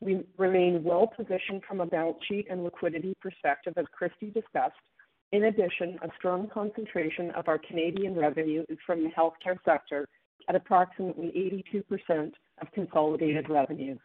We 0.00 0.24
remain 0.36 0.84
well-positioned 0.84 1.62
from 1.66 1.80
a 1.80 1.86
balance 1.86 2.18
sheet 2.28 2.46
and 2.50 2.62
liquidity 2.62 3.14
perspective, 3.20 3.74
as 3.76 3.86
Kristie 4.00 4.32
discussed. 4.32 4.76
In 5.32 5.44
addition, 5.44 5.98
a 6.02 6.08
strong 6.16 6.48
concentration 6.48 7.30
of 7.32 7.48
our 7.48 7.58
Canadian 7.58 8.14
revenue 8.14 8.64
is 8.68 8.78
from 8.86 9.02
the 9.02 9.10
healthcare 9.10 9.56
sector 9.64 10.08
at 10.48 10.54
approximately 10.54 11.62
82% 12.08 12.32
of 12.62 12.72
consolidated 12.72 13.50
revenues. 13.50 13.98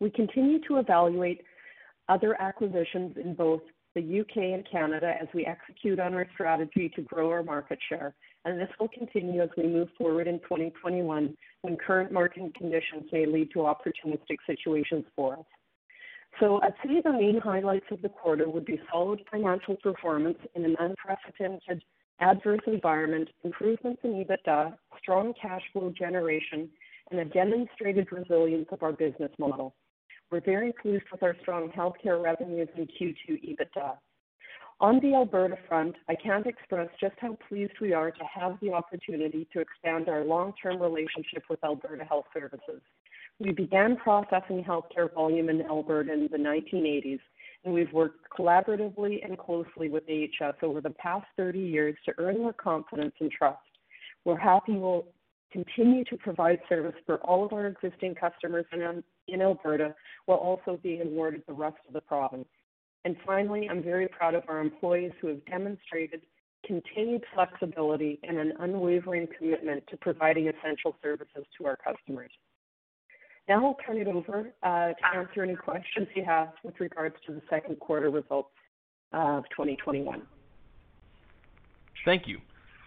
We 0.00 0.10
continue 0.10 0.60
to 0.66 0.78
evaluate 0.78 1.42
other 2.08 2.40
acquisitions 2.40 3.16
in 3.22 3.34
both 3.34 3.60
the 3.94 4.02
U.K. 4.02 4.52
and 4.52 4.66
Canada 4.70 5.14
as 5.20 5.28
we 5.32 5.46
execute 5.46 5.98
on 6.00 6.14
our 6.14 6.26
strategy 6.34 6.90
to 6.96 7.02
grow 7.02 7.30
our 7.30 7.42
market 7.42 7.78
share, 7.88 8.14
and 8.46 8.60
this 8.60 8.68
will 8.78 8.88
continue 8.88 9.42
as 9.42 9.50
we 9.56 9.66
move 9.66 9.88
forward 9.98 10.28
in 10.28 10.38
2021 10.38 11.36
when 11.62 11.76
current 11.76 12.12
market 12.12 12.54
conditions 12.54 13.02
may 13.10 13.26
lead 13.26 13.50
to 13.50 13.58
opportunistic 13.58 14.36
situations 14.46 15.04
for 15.16 15.34
us. 15.34 15.44
So 16.38 16.60
I'd 16.62 16.74
say 16.84 17.00
the 17.02 17.12
main 17.12 17.40
highlights 17.42 17.86
of 17.90 18.02
the 18.02 18.08
quarter 18.08 18.48
would 18.48 18.64
be 18.64 18.80
solid 18.90 19.20
financial 19.30 19.76
performance 19.82 20.38
in 20.54 20.64
an 20.64 20.76
unprecedented 20.78 21.82
adverse 22.20 22.60
environment, 22.68 23.28
improvements 23.42 24.00
in 24.04 24.24
EBITDA, 24.24 24.76
strong 25.02 25.34
cash 25.40 25.62
flow 25.72 25.92
generation, 25.98 26.70
and 27.10 27.20
a 27.20 27.24
demonstrated 27.24 28.06
resilience 28.12 28.68
of 28.70 28.82
our 28.84 28.92
business 28.92 29.30
model. 29.40 29.74
We're 30.30 30.40
very 30.40 30.72
pleased 30.80 31.04
with 31.10 31.22
our 31.22 31.36
strong 31.40 31.70
healthcare 31.70 32.22
revenues 32.22 32.68
and 32.76 32.88
Q2 33.00 33.58
EBITDA. 33.58 33.96
On 34.78 35.00
the 35.00 35.14
Alberta 35.14 35.56
front, 35.68 35.96
I 36.06 36.14
can't 36.14 36.46
express 36.46 36.88
just 37.00 37.14
how 37.18 37.38
pleased 37.48 37.72
we 37.80 37.94
are 37.94 38.10
to 38.10 38.24
have 38.24 38.60
the 38.60 38.72
opportunity 38.74 39.48
to 39.54 39.60
expand 39.60 40.10
our 40.10 40.22
long-term 40.22 40.82
relationship 40.82 41.44
with 41.48 41.64
Alberta 41.64 42.04
Health 42.04 42.26
Services. 42.34 42.82
We 43.38 43.52
began 43.52 43.96
processing 43.96 44.62
healthcare 44.62 45.12
volume 45.14 45.48
in 45.48 45.62
Alberta 45.62 46.12
in 46.12 46.28
the 46.30 46.36
1980s, 46.36 47.20
and 47.64 47.72
we've 47.72 47.92
worked 47.92 48.28
collaboratively 48.38 49.24
and 49.24 49.38
closely 49.38 49.88
with 49.88 50.04
AHS 50.10 50.56
over 50.62 50.82
the 50.82 50.90
past 50.90 51.26
30 51.38 51.58
years 51.58 51.96
to 52.04 52.12
earn 52.18 52.42
their 52.42 52.52
confidence 52.52 53.14
and 53.20 53.30
trust. 53.30 53.58
We're 54.26 54.36
happy 54.36 54.72
we'll 54.72 55.06
continue 55.52 56.04
to 56.04 56.18
provide 56.18 56.60
service 56.68 56.94
for 57.06 57.16
all 57.18 57.46
of 57.46 57.54
our 57.54 57.66
existing 57.66 58.14
customers 58.14 58.66
in 58.72 59.40
Alberta, 59.40 59.94
while 60.26 60.38
also 60.38 60.78
being 60.82 61.00
awarded 61.00 61.44
the 61.46 61.54
rest 61.54 61.78
of 61.88 61.94
the 61.94 62.02
province. 62.02 62.48
And 63.06 63.16
finally, 63.24 63.68
I'm 63.70 63.84
very 63.84 64.08
proud 64.08 64.34
of 64.34 64.42
our 64.48 64.58
employees 64.58 65.12
who 65.20 65.28
have 65.28 65.46
demonstrated 65.46 66.22
continued 66.66 67.22
flexibility 67.32 68.18
and 68.24 68.36
an 68.36 68.52
unwavering 68.58 69.28
commitment 69.38 69.84
to 69.90 69.96
providing 69.98 70.48
essential 70.48 70.96
services 71.00 71.44
to 71.56 71.66
our 71.66 71.76
customers. 71.76 72.32
Now 73.48 73.64
I'll 73.64 73.76
turn 73.86 73.98
it 73.98 74.08
over 74.08 74.52
uh, 74.64 74.88
to 74.88 75.16
answer 75.16 75.44
any 75.44 75.54
questions 75.54 76.08
you 76.16 76.24
have 76.24 76.48
with 76.64 76.74
regards 76.80 77.14
to 77.28 77.32
the 77.32 77.42
second 77.48 77.78
quarter 77.78 78.10
results 78.10 78.50
of 79.12 79.44
2021. 79.50 80.22
Thank 82.04 82.26
you. 82.26 82.38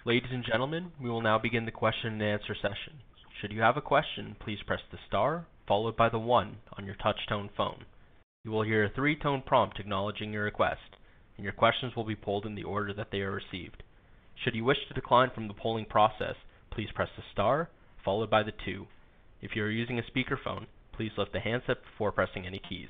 Ladies 0.04 0.32
and 0.34 0.44
gentlemen, 0.44 0.92
we 1.02 1.10
will 1.10 1.22
now 1.22 1.40
begin 1.40 1.64
the 1.64 1.72
question 1.72 2.12
and 2.12 2.22
answer 2.22 2.56
session. 2.62 3.00
Should 3.40 3.54
you 3.54 3.62
have 3.62 3.78
a 3.78 3.82
question, 3.82 4.36
please 4.42 4.60
press 4.68 4.82
the 4.92 4.98
star 5.08 5.46
followed 5.66 5.96
by 5.96 6.10
the 6.10 6.20
one 6.20 6.58
on 6.78 6.86
your 6.86 6.96
touch-tone 6.96 7.50
phone. 7.56 7.86
You 8.46 8.52
will 8.52 8.64
hear 8.64 8.86
a 8.86 8.90
three-tone 8.90 9.44
prompt 9.46 9.80
acknowledging 9.80 10.32
your 10.32 10.46
request, 10.46 10.96
and 11.36 11.44
your 11.44 11.52
questions 11.52 11.94
will 11.96 12.06
be 12.06 12.16
polled 12.16 12.46
in 12.46 12.56
the 12.56 12.64
order 12.64 12.94
that 12.94 13.12
they 13.12 13.20
are 13.20 13.32
received. 13.32 13.84
Should 14.36 14.56
you 14.56 14.64
wish 14.64 14.78
to 14.88 14.94
decline 14.94 15.30
from 15.36 15.50
the 15.50 15.54
polling 15.54 15.86
process, 15.86 16.36
please 16.72 16.90
press 16.96 17.10
the 17.18 17.24
star 17.34 17.70
followed 18.06 18.30
by 18.30 18.44
the 18.44 18.54
two. 18.66 18.88
If 19.42 19.56
you 19.56 19.64
are 19.64 19.70
using 19.70 20.00
a 20.00 20.04
speakerphone, 20.04 20.68
please 20.94 21.12
lift 21.18 21.34
the 21.34 21.42
handset 21.42 21.84
before 21.84 22.14
pressing 22.14 22.46
any 22.46 22.60
keys. 22.60 22.90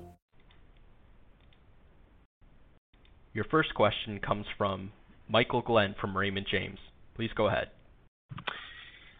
Your 3.33 3.45
first 3.45 3.73
question 3.73 4.19
comes 4.19 4.45
from 4.57 4.91
Michael 5.29 5.61
Glen 5.61 5.95
from 5.99 6.17
Raymond 6.17 6.47
James. 6.51 6.77
Please 7.15 7.29
go 7.35 7.47
ahead. 7.47 7.69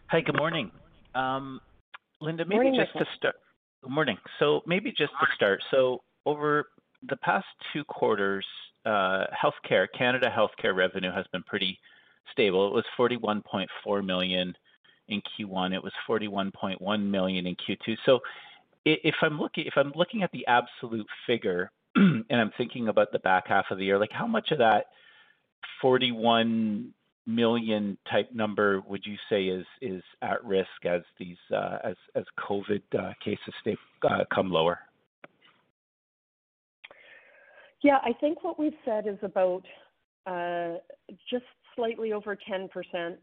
Hi, 0.08 0.20
good 0.20 0.36
morning. 0.36 0.70
Um, 1.14 1.60
Linda, 2.20 2.44
maybe 2.44 2.76
just 2.76 2.92
to 2.92 3.06
start. 3.16 3.36
Good 3.82 3.90
morning. 3.90 4.18
So 4.38 4.60
maybe 4.66 4.90
just 4.90 5.12
to 5.20 5.26
start. 5.34 5.62
So 5.70 6.02
over 6.26 6.66
the 7.08 7.16
past 7.16 7.46
two 7.72 7.84
quarters, 7.84 8.44
uh, 8.84 9.24
healthcare, 9.32 9.86
Canada 9.96 10.30
healthcare 10.34 10.74
revenue 10.74 11.12
has 11.12 11.24
been 11.32 11.42
pretty 11.44 11.78
stable. 12.30 12.66
It 12.66 12.74
was 12.74 12.84
41.4 12.98 14.04
million 14.04 14.54
in 15.08 15.22
Q1. 15.22 15.74
It 15.74 15.82
was 15.82 15.92
41.1 16.08 17.10
million 17.10 17.46
in 17.46 17.56
Q2. 17.56 17.96
So 18.04 18.20
if 18.84 19.14
I'm 19.22 19.38
looking 19.38 19.64
if 19.66 19.74
I'm 19.76 19.92
looking 19.94 20.22
at 20.22 20.30
the 20.32 20.46
absolute 20.46 21.06
figure, 21.26 21.70
and 21.96 22.24
I'm 22.30 22.52
thinking 22.56 22.88
about 22.88 23.12
the 23.12 23.18
back 23.18 23.48
half 23.48 23.66
of 23.70 23.78
the 23.78 23.84
year, 23.84 23.98
like 23.98 24.12
how 24.12 24.26
much 24.26 24.50
of 24.50 24.58
that 24.58 24.86
41 25.80 26.92
million 27.26 27.96
type 28.10 28.30
number 28.32 28.82
would 28.88 29.02
you 29.04 29.16
say 29.30 29.44
is 29.44 29.64
is 29.80 30.02
at 30.22 30.44
risk 30.44 30.68
as 30.84 31.02
these 31.18 31.36
uh, 31.54 31.78
as 31.84 31.96
as 32.14 32.24
COVID 32.38 32.82
uh, 32.98 33.12
cases 33.24 33.54
stay 33.60 33.76
uh, 34.08 34.24
come 34.34 34.50
lower? 34.50 34.78
Yeah, 37.82 37.98
I 38.02 38.12
think 38.20 38.44
what 38.44 38.58
we've 38.58 38.72
said 38.84 39.06
is 39.06 39.18
about 39.22 39.62
uh, 40.26 40.74
just 41.28 41.44
slightly 41.74 42.12
over 42.12 42.36
10%, 42.36 42.68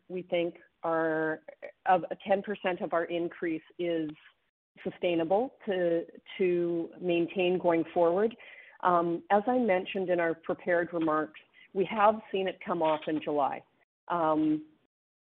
we 0.10 0.22
think 0.24 0.56
our 0.84 1.40
of 1.86 2.04
10% 2.28 2.84
of 2.84 2.94
our 2.94 3.06
increase 3.06 3.62
is 3.78 4.10
sustainable 4.84 5.54
to 5.66 6.04
to 6.38 6.90
maintain 7.02 7.58
going 7.58 7.84
forward. 7.94 8.36
Um, 8.82 9.24
as 9.30 9.44
I 9.48 9.58
mentioned 9.58 10.10
in 10.10 10.20
our 10.20 10.34
prepared 10.34 10.90
remarks, 10.94 11.40
we 11.74 11.86
have 11.86 12.16
seen 12.32 12.48
it 12.48 12.60
come 12.66 12.82
off 12.82 13.02
in 13.08 13.22
July. 13.22 13.62
Um, 14.08 14.64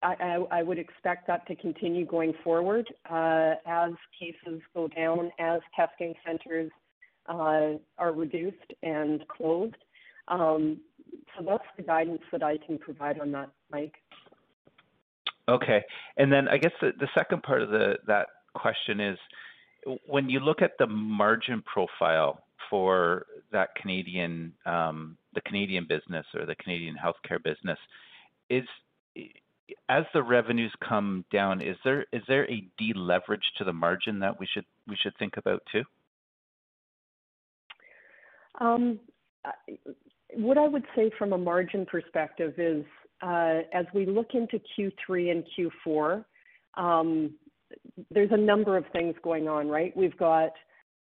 I, 0.03 0.13
I, 0.19 0.59
I 0.59 0.63
would 0.63 0.77
expect 0.77 1.27
that 1.27 1.47
to 1.47 1.55
continue 1.55 2.05
going 2.05 2.33
forward 2.43 2.87
uh, 3.09 3.55
as 3.65 3.91
cases 4.17 4.61
go 4.73 4.87
down, 4.87 5.31
as 5.39 5.61
testing 5.75 6.13
centers 6.25 6.71
uh, 7.27 7.77
are 7.97 8.13
reduced 8.13 8.73
and 8.83 9.27
closed. 9.27 9.75
Um, 10.27 10.77
so 11.37 11.45
that's 11.47 11.63
the 11.77 11.83
guidance 11.83 12.21
that 12.31 12.43
I 12.43 12.57
can 12.57 12.77
provide 12.77 13.19
on 13.19 13.31
that, 13.31 13.49
Mike. 13.71 13.95
Okay. 15.49 15.83
And 16.17 16.31
then 16.31 16.47
I 16.47 16.57
guess 16.57 16.73
the, 16.81 16.91
the 16.99 17.07
second 17.15 17.43
part 17.43 17.61
of 17.61 17.69
the 17.69 17.95
that 18.07 18.27
question 18.53 18.99
is 18.99 19.17
when 20.07 20.29
you 20.29 20.39
look 20.39 20.61
at 20.61 20.71
the 20.79 20.87
margin 20.87 21.63
profile 21.71 22.43
for 22.69 23.25
that 23.51 23.75
Canadian 23.75 24.53
um, 24.65 25.17
the 25.33 25.41
Canadian 25.41 25.85
business 25.87 26.25
or 26.33 26.45
the 26.45 26.55
Canadian 26.55 26.95
healthcare 26.95 27.41
business, 27.43 27.79
is 28.49 28.63
as 29.89 30.03
the 30.13 30.23
revenues 30.23 30.73
come 30.87 31.25
down, 31.31 31.61
is 31.61 31.77
there 31.83 32.05
is 32.11 32.21
there 32.27 32.49
a 32.49 32.67
deleverage 32.81 33.43
to 33.57 33.63
the 33.63 33.73
margin 33.73 34.19
that 34.19 34.39
we 34.39 34.47
should 34.51 34.65
we 34.87 34.95
should 35.01 35.13
think 35.17 35.37
about 35.37 35.61
too? 35.71 35.83
Um, 38.59 38.99
what 40.33 40.57
I 40.57 40.67
would 40.67 40.85
say 40.95 41.11
from 41.17 41.33
a 41.33 41.37
margin 41.37 41.85
perspective 41.85 42.53
is, 42.57 42.83
uh, 43.21 43.59
as 43.73 43.85
we 43.93 44.05
look 44.05 44.29
into 44.33 44.59
Q3 44.77 45.31
and 45.31 45.43
Q4, 45.85 46.25
um, 46.75 47.35
there's 48.11 48.31
a 48.31 48.37
number 48.37 48.77
of 48.77 48.85
things 48.93 49.15
going 49.23 49.47
on, 49.47 49.67
right? 49.67 49.95
We've 49.95 50.17
got 50.17 50.51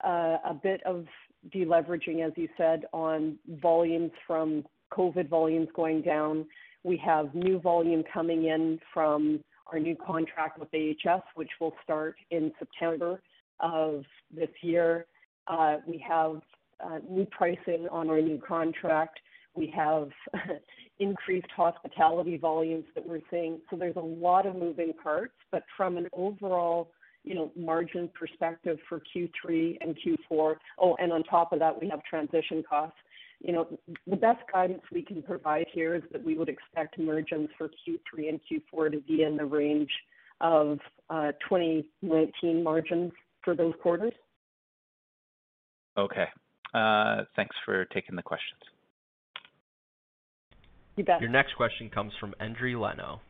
uh, 0.04 0.38
a 0.44 0.58
bit 0.62 0.82
of 0.84 1.06
deleveraging, 1.52 2.24
as 2.26 2.32
you 2.36 2.48
said, 2.56 2.84
on 2.92 3.38
volumes 3.60 4.12
from 4.26 4.64
COVID 4.92 5.28
volumes 5.28 5.68
going 5.74 6.02
down. 6.02 6.46
We 6.82 6.96
have 7.04 7.34
new 7.34 7.58
volume 7.58 8.04
coming 8.12 8.46
in 8.46 8.78
from 8.92 9.40
our 9.72 9.78
new 9.78 9.96
contract 9.96 10.58
with 10.58 10.68
AHS, 10.74 11.22
which 11.34 11.50
will 11.60 11.74
start 11.82 12.16
in 12.30 12.52
September 12.58 13.20
of 13.60 14.04
this 14.34 14.50
year. 14.62 15.06
Uh, 15.46 15.76
we 15.86 16.04
have 16.06 16.40
uh, 16.84 16.98
new 17.08 17.26
pricing 17.26 17.88
on 17.90 18.10
our 18.10 18.20
new 18.20 18.40
contract. 18.46 19.18
We 19.54 19.72
have 19.74 20.10
increased 20.98 21.50
hospitality 21.56 22.36
volumes 22.36 22.84
that 22.94 23.06
we're 23.06 23.20
seeing. 23.30 23.60
So 23.70 23.76
there's 23.76 23.96
a 23.96 24.00
lot 24.00 24.46
of 24.46 24.56
moving 24.56 24.92
parts, 25.02 25.34
but 25.50 25.62
from 25.76 25.96
an 25.96 26.08
overall, 26.12 26.90
you 27.24 27.34
know, 27.34 27.50
margin 27.56 28.08
perspective 28.18 28.78
for 28.88 29.00
Q3 29.14 29.78
and 29.80 29.96
Q4. 29.96 30.56
Oh, 30.78 30.96
and 31.00 31.12
on 31.12 31.22
top 31.24 31.52
of 31.52 31.58
that, 31.58 31.80
we 31.80 31.88
have 31.88 32.02
transition 32.04 32.62
costs. 32.68 32.96
You 33.40 33.52
know, 33.52 33.78
the 34.06 34.16
best 34.16 34.40
guidance 34.52 34.82
we 34.92 35.02
can 35.02 35.22
provide 35.22 35.66
here 35.72 35.94
is 35.94 36.02
that 36.12 36.24
we 36.24 36.36
would 36.38 36.48
expect 36.48 36.98
margins 36.98 37.48
for 37.58 37.68
Q3 37.68 38.28
and 38.28 38.40
Q4 38.50 38.92
to 38.92 39.00
be 39.00 39.22
in 39.22 39.36
the 39.36 39.44
range 39.44 39.90
of 40.40 40.78
uh, 41.10 41.32
2019 41.48 42.62
margins 42.62 43.12
for 43.42 43.54
those 43.54 43.74
quarters. 43.82 44.12
Okay. 45.96 46.26
Thanks 47.36 47.56
for 47.64 47.84
taking 47.86 48.16
the 48.16 48.22
questions. 48.22 48.60
You 50.96 51.04
bet. 51.04 51.20
Your 51.20 51.30
next 51.30 51.54
question 51.56 51.90
comes 51.90 52.12
from 52.20 52.34
Endri 52.40 52.78
Leno. 52.80 53.20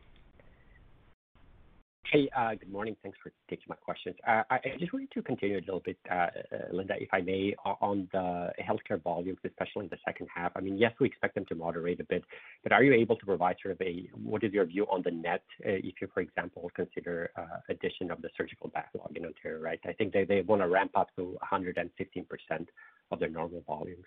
Hey, 2.11 2.29
uh, 2.37 2.51
good 2.53 2.71
morning. 2.71 2.95
Thanks 3.01 3.17
for 3.21 3.31
taking 3.49 3.65
my 3.67 3.75
questions. 3.75 4.15
Uh, 4.27 4.43
I 4.51 4.59
just 4.79 4.93
wanted 4.93 5.11
to 5.11 5.23
continue 5.23 5.57
a 5.57 5.65
little 5.65 5.79
bit, 5.79 5.97
uh, 6.11 6.27
Linda, 6.71 6.93
if 6.99 7.09
I 7.11 7.21
may, 7.21 7.55
on 7.65 8.07
the 8.11 8.51
healthcare 8.61 9.01
volumes, 9.01 9.39
especially 9.43 9.85
in 9.85 9.89
the 9.89 9.97
second 10.05 10.27
half. 10.33 10.51
I 10.55 10.61
mean, 10.61 10.77
yes, 10.77 10.93
we 10.99 11.07
expect 11.07 11.33
them 11.33 11.45
to 11.47 11.55
moderate 11.55 11.99
a 11.99 12.03
bit, 12.03 12.23
but 12.61 12.71
are 12.71 12.83
you 12.83 12.93
able 12.93 13.15
to 13.15 13.25
provide 13.25 13.55
sort 13.61 13.73
of 13.73 13.81
a 13.81 14.07
what 14.13 14.43
is 14.43 14.53
your 14.53 14.65
view 14.65 14.85
on 14.85 15.01
the 15.03 15.11
net, 15.11 15.43
if 15.59 15.95
you, 15.99 16.07
for 16.13 16.19
example, 16.19 16.69
consider 16.75 17.31
addition 17.69 18.11
of 18.11 18.21
the 18.21 18.29
surgical 18.37 18.69
backlog 18.69 19.17
in 19.17 19.25
Ontario, 19.25 19.59
right? 19.59 19.79
I 19.85 19.93
think 19.93 20.13
they 20.13 20.41
wanna 20.41 20.69
ramp 20.69 20.91
up 20.95 21.09
to 21.15 21.37
115% 21.51 22.67
of 23.11 23.19
their 23.19 23.29
normal 23.29 23.61
volumes. 23.61 24.05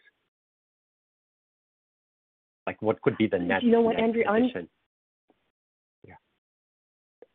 Like, 2.66 2.80
what 2.80 3.02
could 3.02 3.16
be 3.16 3.26
the 3.26 3.38
net- 3.38 3.62
Do 3.62 3.66
You 3.66 3.72
know 3.72 3.80
what, 3.80 3.96
Endri? 3.96 4.24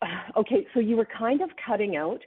Okay, 0.38 0.66
so 0.74 0.80
you 0.80 0.96
were 0.98 1.08
kind 1.18 1.42
of 1.42 1.50
cutting 1.66 1.96
out. 1.96 2.20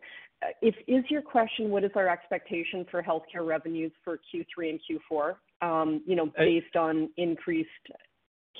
Uh, 0.42 0.48
if 0.62 0.74
Is 0.86 1.04
your 1.10 1.22
question 1.22 1.70
what 1.70 1.84
is 1.84 1.90
our 1.94 2.08
expectation 2.08 2.86
for 2.90 3.02
healthcare 3.02 3.46
revenues 3.46 3.92
for 4.04 4.18
Q3 4.32 4.70
and 4.70 4.80
Q4, 5.10 5.34
um, 5.62 6.02
you 6.06 6.14
know, 6.14 6.26
uh, 6.26 6.44
based 6.44 6.76
on 6.76 7.10
increased 7.16 7.70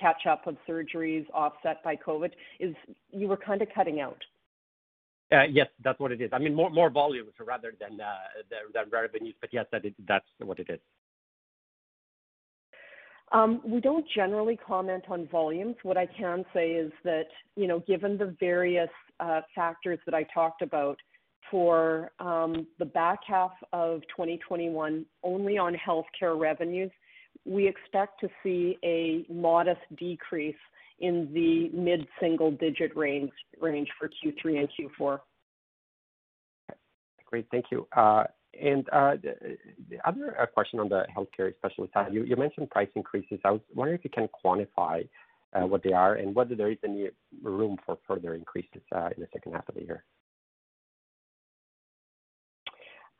catch-up 0.01 0.47
of 0.47 0.57
surgeries 0.69 1.27
offset 1.33 1.83
by 1.85 1.97
COVID? 1.97 2.31
is 2.61 2.75
You 3.11 3.29
were 3.29 3.37
kind 3.37 3.63
of 3.63 3.69
cutting 3.75 4.01
out. 4.01 4.23
Uh, 5.33 5.43
yes, 5.51 5.67
that's 5.83 5.99
what 5.99 6.13
it 6.13 6.21
is. 6.21 6.31
I 6.33 6.39
mean, 6.39 6.55
more 6.55 6.71
more 6.71 6.89
volumes 6.89 7.33
rather 7.45 7.75
than 7.81 7.99
than 8.75 8.91
revenues. 8.91 9.35
But 9.41 9.51
yes, 9.53 9.67
that's 10.07 10.27
what 10.39 10.59
it 10.61 10.71
is. 10.71 10.81
Um, 13.33 13.61
we 13.65 13.81
don't 13.81 14.07
generally 14.15 14.57
comment 14.57 15.05
on 15.09 15.27
volumes. 15.29 15.77
What 15.83 15.97
I 15.97 16.07
can 16.07 16.45
say 16.55 16.73
is 16.73 16.93
that, 17.05 17.27
you 17.57 17.67
know, 17.67 17.81
given 17.81 18.17
the 18.17 18.37
various 18.39 18.89
Uh, 19.19 19.41
factors 19.55 19.99
that 20.05 20.15
I 20.15 20.25
talked 20.35 20.63
about 20.63 20.99
for 21.51 22.11
um, 22.19 22.67
the 22.79 22.85
back 22.85 23.21
half 23.27 23.53
of 23.73 24.01
2021, 24.15 25.07
only 25.23 25.59
on 25.59 25.75
healthcare 25.75 26.39
revenues, 26.39 26.91
we 27.45 27.69
expect 27.69 28.21
to 28.21 28.29
see 28.43 28.77
a 28.85 29.25
modest 29.33 29.81
decrease 29.97 30.57
in 30.99 31.31
the 31.33 31.69
mid-single 31.77 32.51
digit 32.53 32.97
range 32.97 33.31
range 33.61 33.89
for 33.99 34.09
Q3 34.09 34.61
and 34.61 34.69
Q4. 35.01 35.21
Great. 37.27 37.47
Thank 37.51 37.67
you. 37.71 37.87
Uh, 37.97 38.25
and 38.61 38.89
uh, 38.91 39.17
the 39.91 39.99
other 40.07 40.49
question 40.55 40.81
on 40.81 40.89
the 40.89 41.05
healthcare 41.15 41.55
specialty 41.57 41.91
side, 41.93 42.15
you 42.15 42.37
mentioned 42.37 42.71
price 42.71 42.89
increases. 42.95 43.39
I 43.45 43.51
was 43.51 43.61
wondering 43.75 43.99
if 43.99 44.05
you 44.05 44.11
can 44.11 44.29
quantify 44.45 45.07
Uh, 45.57 45.67
what 45.67 45.83
they 45.83 45.93
are 45.93 46.17
and 46.17 46.35
whether 46.35 46.55
there 46.55 46.71
is 46.71 46.77
any 46.85 47.09
room 47.43 47.79
for 47.87 47.97
further 48.07 48.35
increases 48.35 48.83
uh, 48.95 49.09
in 49.17 49.23
the 49.23 49.29
second 49.33 49.53
half 49.53 49.67
of 49.69 49.75
the 49.75 49.83
year. 49.83 50.05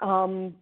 Um, 0.01 0.55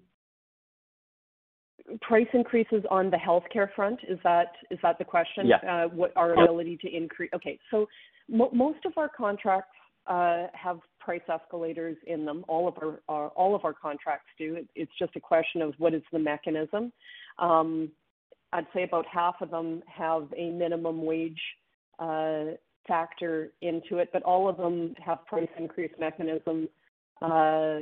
price 2.00 2.28
increases 2.32 2.84
on 2.90 3.10
the 3.10 3.16
healthcare 3.16 3.72
front, 3.74 3.98
is 4.08 4.18
that 4.24 4.52
the 4.98 5.04
question? 5.04 5.46
Yeah. 5.46 5.56
Uh, 5.56 5.88
what 5.88 6.12
our 6.16 6.34
ability 6.34 6.78
to 6.82 6.96
increase. 6.96 7.30
Okay. 7.34 7.58
So 7.70 7.88
most 8.28 8.84
of 8.84 8.92
our 8.96 9.08
contracts 9.08 9.74
have 10.06 10.78
price 11.00 11.22
escalators 11.32 11.96
in 12.06 12.24
them. 12.24 12.44
All 12.46 12.68
of 12.68 13.64
our 13.64 13.74
contracts 13.74 14.28
do. 14.38 14.64
It's 14.76 14.92
just 14.98 15.16
a 15.16 15.20
question 15.20 15.60
of 15.60 15.74
what 15.78 15.92
is 15.92 16.02
the 16.12 16.20
mechanism. 16.20 16.92
Um, 17.38 17.90
I'd 18.52 18.66
say 18.72 18.84
about 18.84 19.06
half 19.06 19.36
of 19.40 19.50
them 19.50 19.82
have 19.86 20.32
a 20.36 20.50
minimum 20.50 21.04
wage 21.04 21.40
factor 22.86 23.52
into 23.62 23.98
it, 23.98 24.10
but 24.12 24.22
all 24.22 24.48
of 24.48 24.56
them 24.56 24.94
have 25.04 25.24
price 25.26 25.48
increase 25.58 25.92
mechanisms 25.98 26.68
uh, 27.22 27.80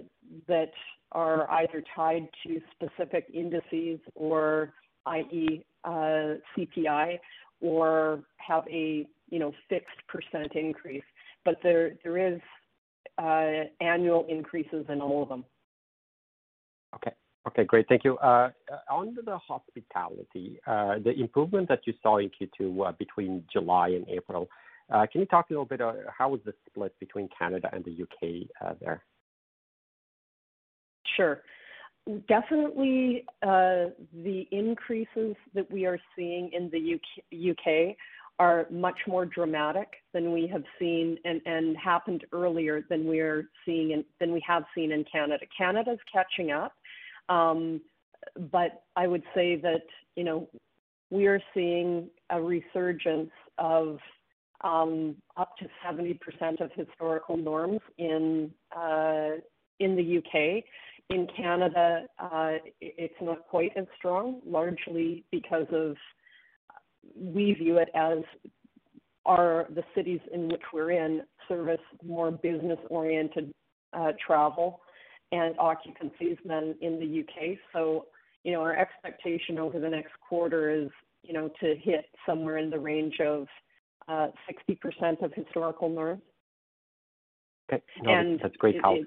that 0.48 0.70
are 1.12 1.50
either 1.50 1.82
tied 1.94 2.28
to 2.46 2.60
specific 2.72 3.26
indices 3.32 3.98
or 4.14 4.72
i.e., 5.06 5.64
uh, 5.84 6.34
CPI 6.56 7.18
or 7.60 8.20
have 8.36 8.64
a, 8.68 9.06
you 9.30 9.38
know, 9.38 9.52
fixed 9.68 9.96
percent 10.08 10.52
increase. 10.54 11.02
But 11.44 11.56
there 11.62 11.92
there 12.04 12.34
is 12.34 12.40
uh, 13.18 13.64
annual 13.80 14.26
increases 14.28 14.86
in 14.88 15.00
all 15.00 15.22
of 15.22 15.28
them. 15.28 15.44
Okay, 16.94 17.12
great. 17.64 17.86
Thank 17.88 18.04
you. 18.04 18.16
Uh, 18.18 18.50
uh, 18.72 18.94
on 18.94 19.16
the 19.24 19.36
hospitality, 19.36 20.60
uh, 20.66 20.94
the 21.04 21.12
improvement 21.18 21.68
that 21.68 21.80
you 21.86 21.92
saw 22.02 22.18
in 22.18 22.30
Q2, 22.30 22.96
between 22.98 23.44
July 23.52 23.88
and 23.88 24.08
April, 24.08 24.48
can 24.90 25.20
you 25.20 25.26
talk 25.26 25.46
a 25.50 25.52
little 25.52 25.64
bit 25.64 25.80
how 26.16 26.28
was 26.28 26.40
the 26.44 26.52
split 26.66 26.94
between 27.00 27.28
Canada 27.36 27.68
and 27.72 27.84
the 27.84 27.90
U.K., 27.90 28.48
there? 28.80 29.02
Sure. 31.16 31.42
Definitely, 32.28 33.24
the 33.42 34.46
increases 34.50 35.34
that 35.54 35.70
we 35.70 35.86
are 35.86 35.98
seeing 36.14 36.50
in 36.52 36.70
the 36.70 36.98
U.K. 37.30 37.96
are 38.38 38.66
much 38.70 38.98
more 39.06 39.24
dramatic 39.24 39.88
than 40.12 40.32
we 40.32 40.46
have 40.46 40.64
seen 40.78 41.16
and 41.24 41.76
happened 41.76 42.24
earlier 42.32 42.84
than 42.88 43.06
we 43.08 43.18
have 43.18 43.44
seen 43.64 44.92
in 44.92 45.04
Canada. 45.10 45.44
Canada's 45.56 45.98
catching 46.12 46.52
up. 46.52 46.74
Um, 47.32 47.80
I 48.96 49.06
would 49.06 49.22
say 49.34 49.56
that, 49.56 49.82
you 50.16 50.24
know, 50.24 50.48
we 51.10 51.26
are 51.26 51.40
seeing 51.54 52.08
a 52.30 52.40
resurgence 52.40 53.30
of 53.58 53.98
um, 54.62 55.16
up 55.36 55.56
to 55.58 55.66
70% 55.86 56.18
of 56.60 56.70
historical 56.74 57.36
norms 57.36 57.80
in 57.98 58.50
uh, 58.74 59.40
the 59.96 60.02
U.K. 60.02 60.64
In 61.10 61.26
Canada, 61.36 62.06
uh, 62.18 62.52
it's 62.80 63.14
not 63.20 63.46
quite 63.48 63.72
as 63.76 63.86
strong, 63.98 64.40
largely 64.46 65.24
because 65.30 65.66
of 65.72 65.96
we 67.16 67.52
view 67.54 67.78
it 67.78 67.88
as 67.94 68.18
the 69.74 69.82
cities 69.94 70.20
in 70.32 70.48
which 70.48 70.62
we're 70.72 70.92
in 70.92 71.22
service 71.48 71.80
more 72.04 72.30
business-oriented 72.30 73.52
uh, 73.92 74.12
travel 74.24 74.80
and 75.32 75.56
occupancies 75.58 76.36
than 76.44 76.74
in 76.80 77.00
the 77.00 77.06
U.K. 77.06 77.58
So, 77.72 78.06
you 78.44 78.52
know, 78.52 78.60
our 78.60 78.76
expectation 78.76 79.58
over 79.58 79.80
the 79.80 79.88
next 79.88 80.12
quarter 80.28 80.70
is, 80.70 80.90
you 81.22 81.32
know, 81.32 81.50
to 81.60 81.74
hit 81.76 82.04
somewhere 82.26 82.58
in 82.58 82.70
the 82.70 82.78
range 82.78 83.18
of 83.20 83.46
uh, 84.08 84.28
60% 84.70 85.22
of 85.22 85.32
historical 85.34 85.88
norms. 85.88 86.22
Okay. 87.72 87.82
No, 88.02 88.38
that's 88.42 88.56
great 88.56 88.76
help. 88.82 88.98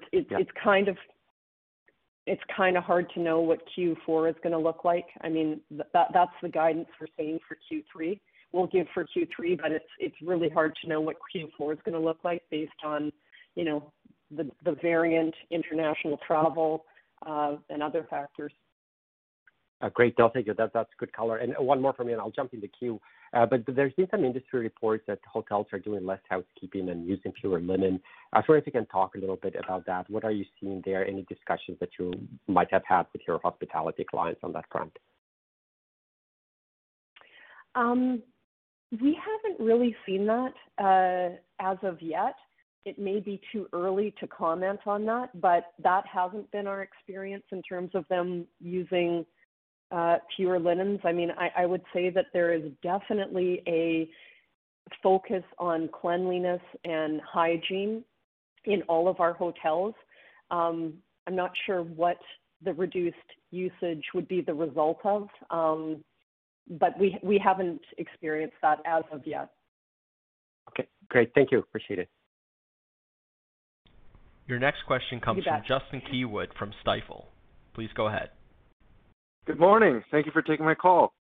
It's 2.26 2.42
kind 2.56 2.76
of 2.76 2.82
hard 2.82 3.08
to 3.14 3.20
know 3.20 3.40
what 3.40 3.60
Q4 3.78 4.30
is 4.30 4.36
gonna 4.42 4.58
look 4.58 4.84
like. 4.84 5.06
I 5.20 5.28
mean, 5.28 5.60
that's 5.70 6.32
the 6.42 6.48
guidance 6.48 6.88
we're 7.00 7.06
seeing 7.16 7.38
for 7.46 7.56
Q3. 7.70 8.18
We'll 8.52 8.66
give 8.66 8.88
for 8.92 9.04
Q3, 9.04 9.60
but 9.60 9.70
it's 10.00 10.16
really 10.22 10.48
hard 10.48 10.74
to 10.82 10.88
know 10.88 11.00
what 11.00 11.16
Q4 11.34 11.74
is 11.74 11.78
gonna 11.84 12.00
look 12.00 12.18
like 12.24 12.42
based 12.50 12.72
on, 12.84 13.12
you 13.54 13.64
know, 13.64 13.92
the 14.30 14.76
variant 14.82 15.34
international 15.50 16.18
travel, 16.26 16.84
uh, 17.26 17.56
and 17.70 17.82
other 17.82 18.06
factors. 18.08 18.52
Uh, 19.82 19.90
great. 19.90 20.14
No, 20.18 20.30
thank 20.32 20.46
you. 20.46 20.54
That's 20.56 20.90
good 20.98 21.12
color. 21.12 21.36
And 21.36 21.54
one 21.58 21.82
more 21.82 21.92
from 21.92 22.06
me, 22.06 22.12
and 22.12 22.20
I'll 22.20 22.30
jump 22.30 22.54
in 22.54 22.60
the 22.60 22.70
queue. 22.78 22.98
Uh, 23.34 23.44
but 23.44 23.62
there's 23.74 23.92
been 23.94 24.08
some 24.10 24.24
industry 24.24 24.60
reports 24.60 25.04
that 25.06 25.18
hotels 25.30 25.66
are 25.72 25.78
doing 25.78 26.06
less 26.06 26.20
housekeeping 26.30 26.88
and 26.88 27.06
using 27.06 27.32
fewer 27.40 27.60
linen. 27.60 28.00
I 28.32 28.38
was 28.38 28.44
wondering 28.48 28.62
if 28.62 28.66
you 28.66 28.72
can 28.72 28.86
talk 28.86 29.14
a 29.14 29.18
little 29.18 29.36
bit 29.36 29.54
about 29.62 29.84
that. 29.86 30.08
What 30.08 30.24
are 30.24 30.30
you 30.30 30.44
seeing 30.58 30.82
there? 30.86 31.06
Any 31.06 31.22
discussions 31.28 31.76
that 31.80 31.90
you 31.98 32.12
might 32.46 32.72
have 32.72 32.84
had 32.88 33.06
with 33.12 33.22
your 33.26 33.38
hospitality 33.42 34.06
clients 34.08 34.40
on 34.42 34.52
that 34.52 34.64
front? 34.70 34.96
Um, 37.74 38.22
we 39.02 39.18
haven't 39.20 39.62
really 39.62 39.94
seen 40.06 40.26
that 40.26 41.38
as 41.60 41.76
of 41.82 42.00
yet. 42.00 42.34
It 42.86 43.00
may 43.00 43.18
be 43.18 43.40
too 43.52 43.66
early 43.72 44.14
to 44.20 44.28
comment 44.28 44.78
on 44.86 45.04
that, 45.06 45.40
but 45.40 45.72
that 45.82 46.04
hasn't 46.06 46.48
been 46.52 46.68
our 46.68 46.82
experience 46.82 47.42
in 47.50 47.60
terms 47.62 47.90
of 47.94 48.06
them 48.06 48.46
using 48.60 49.26
uh, 49.90 50.18
fewer 50.36 50.60
linens. 50.60 51.00
I 51.02 51.10
mean, 51.10 51.32
I 51.36 51.66
would 51.66 51.82
say 51.92 52.10
that 52.10 52.26
there 52.32 52.52
is 52.54 52.62
definitely 52.84 53.60
a 53.66 54.08
focus 55.02 55.42
on 55.58 55.88
cleanliness 55.88 56.60
and 56.84 57.20
hygiene 57.22 58.04
in 58.66 58.82
all 58.82 59.08
of 59.08 59.18
our 59.18 59.32
hotels. 59.32 59.94
Um, 60.52 60.94
I'm 61.26 61.34
not 61.34 61.50
sure 61.66 61.82
what 61.82 62.18
the 62.62 62.72
reduced 62.72 63.16
usage 63.50 64.04
would 64.14 64.28
be 64.28 64.42
the 64.42 64.54
result 64.54 65.00
of, 65.02 65.26
um, 65.50 66.04
but 66.70 66.96
we 66.98 67.40
haven't 67.42 67.82
experienced 67.98 68.56
that 68.62 68.78
as 68.86 69.02
of 69.10 69.26
yet. 69.26 69.50
Okay, 70.68 70.86
great. 71.08 71.32
Thank 71.34 71.50
you. 71.50 71.58
Appreciate 71.58 71.98
it. 71.98 72.08
Your 74.46 74.58
next 74.58 74.84
question 74.86 75.20
comes 75.20 75.44
from 75.44 75.62
Justin 75.66 76.02
Keywood 76.10 76.48
from 76.58 76.72
Stifel. 76.84 77.24
Please 77.74 77.90
go 77.96 78.06
ahead. 78.06 78.30
Good 79.46 79.58
morning. 79.58 80.02
Thank 80.10 80.26
you 80.26 80.32
for 80.32 80.42
taking 80.42 80.64
my 80.64 80.74
call. 80.74 81.12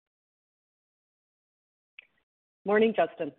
Morning, 2.65 2.93
Justin. 2.95 3.31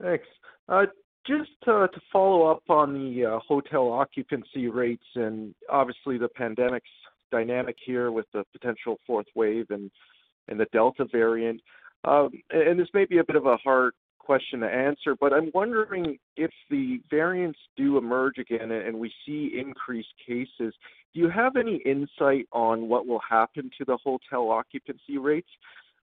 Thanks. 0.00 0.24
Uh, 0.68 0.84
just 1.26 1.50
uh, 1.66 1.86
to 1.86 2.00
follow 2.12 2.46
up 2.46 2.62
on 2.68 2.94
the 2.94 3.24
uh, 3.24 3.38
hotel 3.46 3.92
occupancy 3.92 4.68
rates 4.68 5.04
and 5.14 5.54
obviously 5.70 6.18
the 6.18 6.28
pandemic's 6.28 6.90
dynamic 7.30 7.76
here 7.84 8.10
with 8.10 8.26
the 8.32 8.44
potential 8.52 8.98
fourth 9.06 9.26
wave 9.34 9.66
and 9.70 9.90
the 10.48 10.66
Delta 10.72 11.06
variant. 11.10 11.60
Um, 12.04 12.30
and 12.50 12.78
this 12.78 12.88
may 12.92 13.04
be 13.04 13.18
a 13.18 13.24
bit 13.24 13.36
of 13.36 13.46
a 13.46 13.56
hard 13.58 13.94
question 14.24 14.60
to 14.60 14.66
answer, 14.66 15.14
but 15.20 15.32
I'm 15.32 15.50
wondering 15.52 16.18
if 16.36 16.50
the 16.70 17.00
variants 17.10 17.58
do 17.76 17.98
emerge 17.98 18.38
again 18.38 18.70
and 18.70 18.98
we 18.98 19.12
see 19.26 19.58
increased 19.58 20.14
cases, 20.26 20.74
do 21.12 21.20
you 21.20 21.28
have 21.28 21.56
any 21.56 21.76
insight 21.84 22.46
on 22.52 22.88
what 22.88 23.06
will 23.06 23.20
happen 23.28 23.70
to 23.78 23.84
the 23.84 23.98
hotel 24.02 24.50
occupancy 24.50 25.18
rates? 25.18 25.50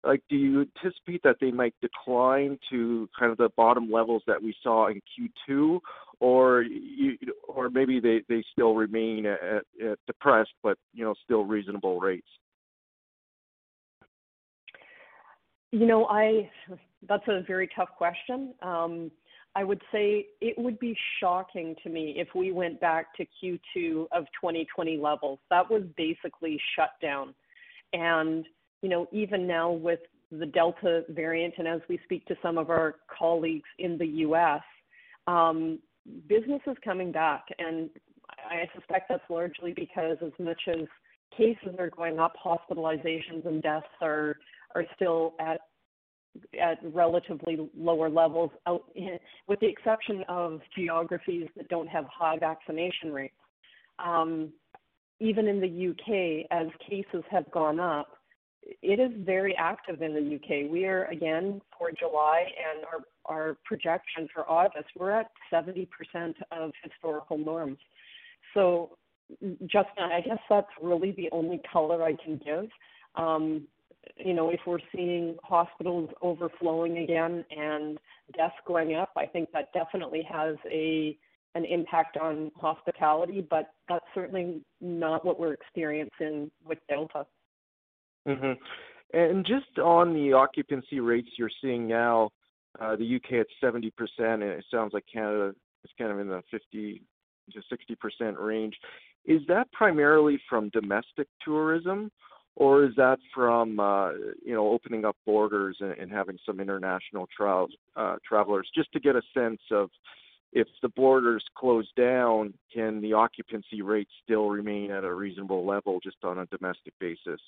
Like, 0.03 0.21
do 0.29 0.35
you 0.35 0.61
anticipate 0.61 1.23
that 1.23 1.37
they 1.41 1.51
might 1.51 1.73
decline 1.81 2.57
to 2.69 3.09
kind 3.17 3.31
of 3.31 3.37
the 3.37 3.49
bottom 3.57 3.91
levels 3.91 4.23
that 4.27 4.41
we 4.41 4.53
saw 4.63 4.87
in 4.87 5.01
Q2? 5.49 5.79
Or 6.21 6.63
maybe 7.71 7.99
they 7.99 8.43
still 8.51 8.75
remain 8.75 9.25
at 9.25 9.63
depressed 10.07 10.53
but, 10.61 10.77
you 10.93 11.03
know, 11.03 11.13
still 11.23 11.43
reasonable 11.45 11.99
rates? 11.99 12.27
You 15.71 15.85
know, 15.85 16.05
that's 17.07 17.27
a 17.27 17.41
very 17.47 17.69
tough 17.75 17.89
question. 17.97 18.53
Um, 18.61 19.11
I 19.55 19.63
would 19.63 19.81
say 19.91 20.27
it 20.41 20.57
would 20.57 20.79
be 20.79 20.95
shocking 21.19 21.75
to 21.83 21.89
me 21.89 22.15
if 22.17 22.29
we 22.35 22.51
went 22.51 22.79
back 22.79 23.07
to 23.15 23.25
Q2 23.25 24.07
of 24.11 24.25
2020 24.39 24.97
levels. 24.97 25.39
That 25.49 25.69
was 25.69 25.83
basically 25.97 26.59
shut 26.75 26.91
down. 27.01 27.33
And, 27.93 28.45
you 28.81 28.89
know, 28.89 29.07
even 29.11 29.47
now 29.47 29.71
with 29.71 29.99
the 30.31 30.45
Delta 30.45 31.03
variant, 31.09 31.55
and 31.57 31.67
as 31.67 31.81
we 31.89 31.99
speak 32.03 32.25
to 32.27 32.35
some 32.43 32.57
of 32.57 32.69
our 32.69 32.97
colleagues 33.17 33.67
in 33.79 33.97
the 33.97 34.05
U.S., 34.05 34.61
um, 35.25 35.79
business 36.27 36.61
is 36.67 36.77
coming 36.83 37.11
back. 37.11 37.45
And 37.57 37.89
I 38.37 38.69
suspect 38.75 39.09
that's 39.09 39.23
largely 39.29 39.73
because 39.73 40.17
as 40.23 40.31
much 40.37 40.61
as 40.67 40.85
cases 41.35 41.75
are 41.79 41.89
going 41.89 42.19
up, 42.19 42.33
hospitalizations 42.43 43.45
and 43.45 43.63
deaths 43.63 43.87
are 44.01 44.35
still 44.95 45.33
at 45.39 45.61
relatively 46.83 47.69
lower 47.77 48.09
levels 48.09 48.51
with 49.47 49.59
the 49.59 49.67
exception 49.67 50.23
of 50.27 50.61
geographies 50.77 51.47
that 51.57 51.67
don't 51.69 51.87
have 51.87 52.05
high 52.05 52.37
vaccination 52.37 53.11
rates. 53.11 53.33
Um, 54.03 54.53
even 55.19 55.47
in 55.47 55.59
the 55.59 55.67
U.K., 55.67 56.47
as 56.51 56.67
cases 56.87 57.23
have 57.29 57.49
gone 57.51 57.79
up, 57.79 58.07
it 58.81 58.99
is 58.99 59.11
very 59.25 59.55
active 59.57 60.01
in 60.01 60.13
the 60.13 60.21
U.K. 60.21 60.69
We 60.71 60.85
are 60.85 61.05
again 61.05 61.61
for 61.77 61.91
July 61.91 62.45
and 62.45 62.85
our 63.29 63.57
projection 63.63 64.27
for 64.33 64.49
August, 64.49 64.87
we're 64.97 65.11
at 65.11 65.27
70% 65.53 65.87
of 66.51 66.71
historical 66.83 67.37
norms. 67.37 67.77
So, 68.53 68.97
Justin, 69.61 70.05
I 70.11 70.21
guess 70.21 70.39
that's 70.49 70.67
really 70.81 71.11
the 71.11 71.29
only 71.31 71.61
color 71.71 72.03
I 72.03 72.15
can 72.23 72.41
give. 72.43 72.69
Um, 73.15 73.67
You 74.17 74.33
know, 74.33 74.49
if 74.49 74.59
we're 74.65 74.79
seeing 74.95 75.37
hospitals 75.43 76.09
overflowing 76.21 76.99
again 76.99 77.45
and 77.55 77.97
deaths 78.35 78.55
going 78.65 78.95
up, 78.95 79.11
I 79.17 79.25
think 79.25 79.49
that 79.53 79.71
definitely 79.73 80.27
has 80.29 80.55
a 80.69 81.17
an 81.55 81.65
impact 81.65 82.15
on 82.15 82.51
hospitality, 82.55 83.45
but 83.49 83.71
that's 83.87 84.05
certainly 84.13 84.61
not 84.81 85.25
what 85.25 85.39
we're 85.39 85.53
experiencing 85.53 86.51
with 86.63 86.77
Delta. 86.87 87.25
Mm-hmm. 88.27 88.53
And 89.17 89.45
just 89.45 89.79
on 89.79 90.13
the 90.13 90.33
occupancy 90.33 90.99
rates 90.99 91.29
you're 91.37 91.49
seeing 91.61 91.87
now, 91.87 92.29
uh, 92.79 92.95
the 92.95 93.05
U.K. 93.05 93.39
at 93.39 93.47
70%, 93.63 93.91
and 94.19 94.43
it 94.43 94.65
sounds 94.69 94.93
like 94.93 95.05
Canada 95.11 95.53
is 95.83 95.91
kind 95.97 96.11
of 96.11 96.19
in 96.19 96.27
the 96.27 96.43
50 96.51 97.01
to 97.53 97.61
60% 98.21 98.39
range. 98.39 98.75
Is 99.25 99.41
that 99.47 99.71
primarily 99.71 100.39
from 100.47 100.69
domestic 100.69 101.27
tourism, 101.43 102.11
or 102.59 102.83
is 102.83 102.91
that 102.97 103.19
from, 103.33 103.79
uh, 103.79 104.11
you 104.45 104.53
know, 104.53 104.67
opening 104.67 105.05
up 105.05 105.15
borders 105.25 105.77
and 105.79 106.11
having 106.11 106.37
some 106.45 106.59
international 106.59 107.25
uh, 107.95 108.17
travelers? 108.27 108.69
Just 108.75 108.91
to 108.91 108.99
get 108.99 109.15
a 109.15 109.21
sense 109.33 109.61
of 109.71 109.89
if 110.51 110.67
the 110.81 110.89
borders 110.89 111.43
close 111.57 111.89
down, 111.95 112.53
can 112.73 112.99
the 113.01 113.13
occupancy 113.13 113.81
rate 113.81 114.09
still 114.23 114.49
remain 114.49 114.91
at 114.91 115.05
a 115.05 115.13
reasonable 115.13 115.65
level 115.65 116.01
just 116.03 116.17
on 116.23 116.39
a 116.39 116.45
domestic 116.47 116.93
basis? 116.99 117.39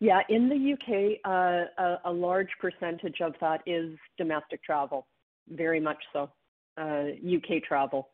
Yeah. 0.00 0.20
In 0.28 0.48
the 0.48 0.56
U.K., 0.56 1.20
uh, 1.24 1.96
a 2.04 2.12
large 2.12 2.50
percentage 2.60 3.20
of 3.20 3.34
that 3.40 3.60
is 3.64 3.96
domestic 4.16 4.62
travel, 4.64 5.06
very 5.48 5.80
much 5.80 6.02
so, 6.12 6.30
U.K. 6.76 7.60
travel. 7.60 8.08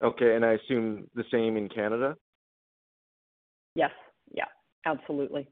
Okay. 0.00 0.36
And 0.36 0.44
I 0.44 0.52
assume 0.52 1.08
the 1.16 1.24
same 1.32 1.56
in 1.56 1.68
Canada? 1.68 2.16
Yes. 3.78 3.90
Yeah, 4.34 4.44
absolutely. 4.86 5.46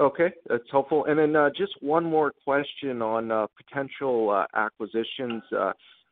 Okay, 0.00 0.30
that's 0.48 0.64
helpful. 0.70 1.04
And 1.04 1.18
then, 1.18 1.36
uh, 1.36 1.50
just 1.50 1.72
one 1.80 2.04
more 2.04 2.32
question 2.44 3.02
on 3.02 3.30
uh, 3.30 3.46
potential 3.56 4.30
uh, 4.30 4.46
acquisitions. 4.58 5.42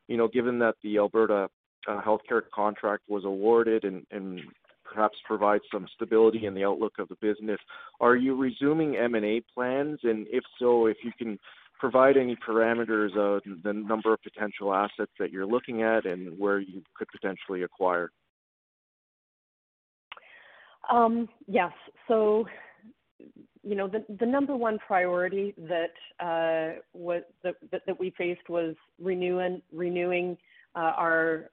You 0.07 0.15
know, 0.15 0.27
given 0.27 0.59
that 0.59 0.75
the 0.83 0.97
Alberta 0.99 1.49
healthcare 1.87 2.43
contract 2.53 3.03
was 3.09 3.25
awarded 3.25 3.83
and 3.83 4.41
perhaps 4.83 5.17
provides 5.25 5.63
some 5.73 5.87
stability 5.95 6.45
in 6.45 6.53
the 6.53 6.63
outlook 6.63 6.93
of 6.99 7.09
the 7.09 7.15
business, 7.19 7.59
are 7.99 8.15
you 8.15 8.35
resuming 8.35 8.95
M&A 8.95 9.41
plans? 9.53 9.99
And 10.03 10.27
if 10.29 10.43
so, 10.59 10.85
if 10.85 10.97
you 11.03 11.11
can 11.17 11.39
provide 11.79 12.15
any 12.15 12.35
parameters 12.47 13.15
of 13.17 13.41
the 13.63 13.73
number 13.73 14.13
of 14.13 14.21
potential 14.21 14.73
assets 14.73 15.11
that 15.19 15.31
you're 15.31 15.47
looking 15.47 15.81
at 15.81 16.05
and 16.05 16.37
where 16.37 16.59
you 16.59 16.83
could 16.95 17.07
potentially 17.09 17.63
acquire. 17.63 18.11
Um, 20.89 21.27
yes. 21.47 21.71
So, 22.07 22.45
you 23.63 23.75
know, 23.75 23.89
the 23.89 24.25
number 24.25 24.55
one 24.55 24.79
priority 24.79 25.53
that 25.57 25.93
uh, 26.19 26.79
was 26.93 27.23
that 27.43 27.99
we 27.99 28.13
faced 28.17 28.49
was 28.49 28.75
renewing 28.99 29.61
renewing 29.71 30.37
our 30.75 31.49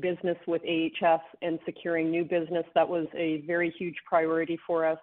business 0.00 0.36
with 0.46 0.62
AHS 0.62 1.20
and 1.42 1.58
securing 1.64 2.10
new 2.10 2.24
business. 2.24 2.64
That 2.74 2.88
was 2.88 3.06
a 3.16 3.42
very 3.46 3.72
huge 3.78 3.96
priority 4.06 4.58
for 4.66 4.84
us. 4.84 4.98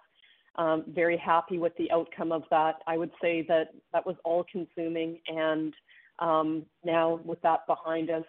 Um, 0.56 0.84
very 0.88 1.16
happy 1.16 1.58
with 1.58 1.72
the 1.78 1.90
outcome 1.90 2.32
of 2.32 2.42
that. 2.50 2.76
I 2.86 2.96
would 2.96 3.12
say 3.22 3.44
that 3.48 3.68
that 3.92 4.04
was 4.04 4.16
all-consuming. 4.24 5.20
And 5.28 5.72
um, 6.18 6.66
now 6.84 7.20
with 7.24 7.40
that 7.42 7.66
behind 7.66 8.10
us, 8.10 8.24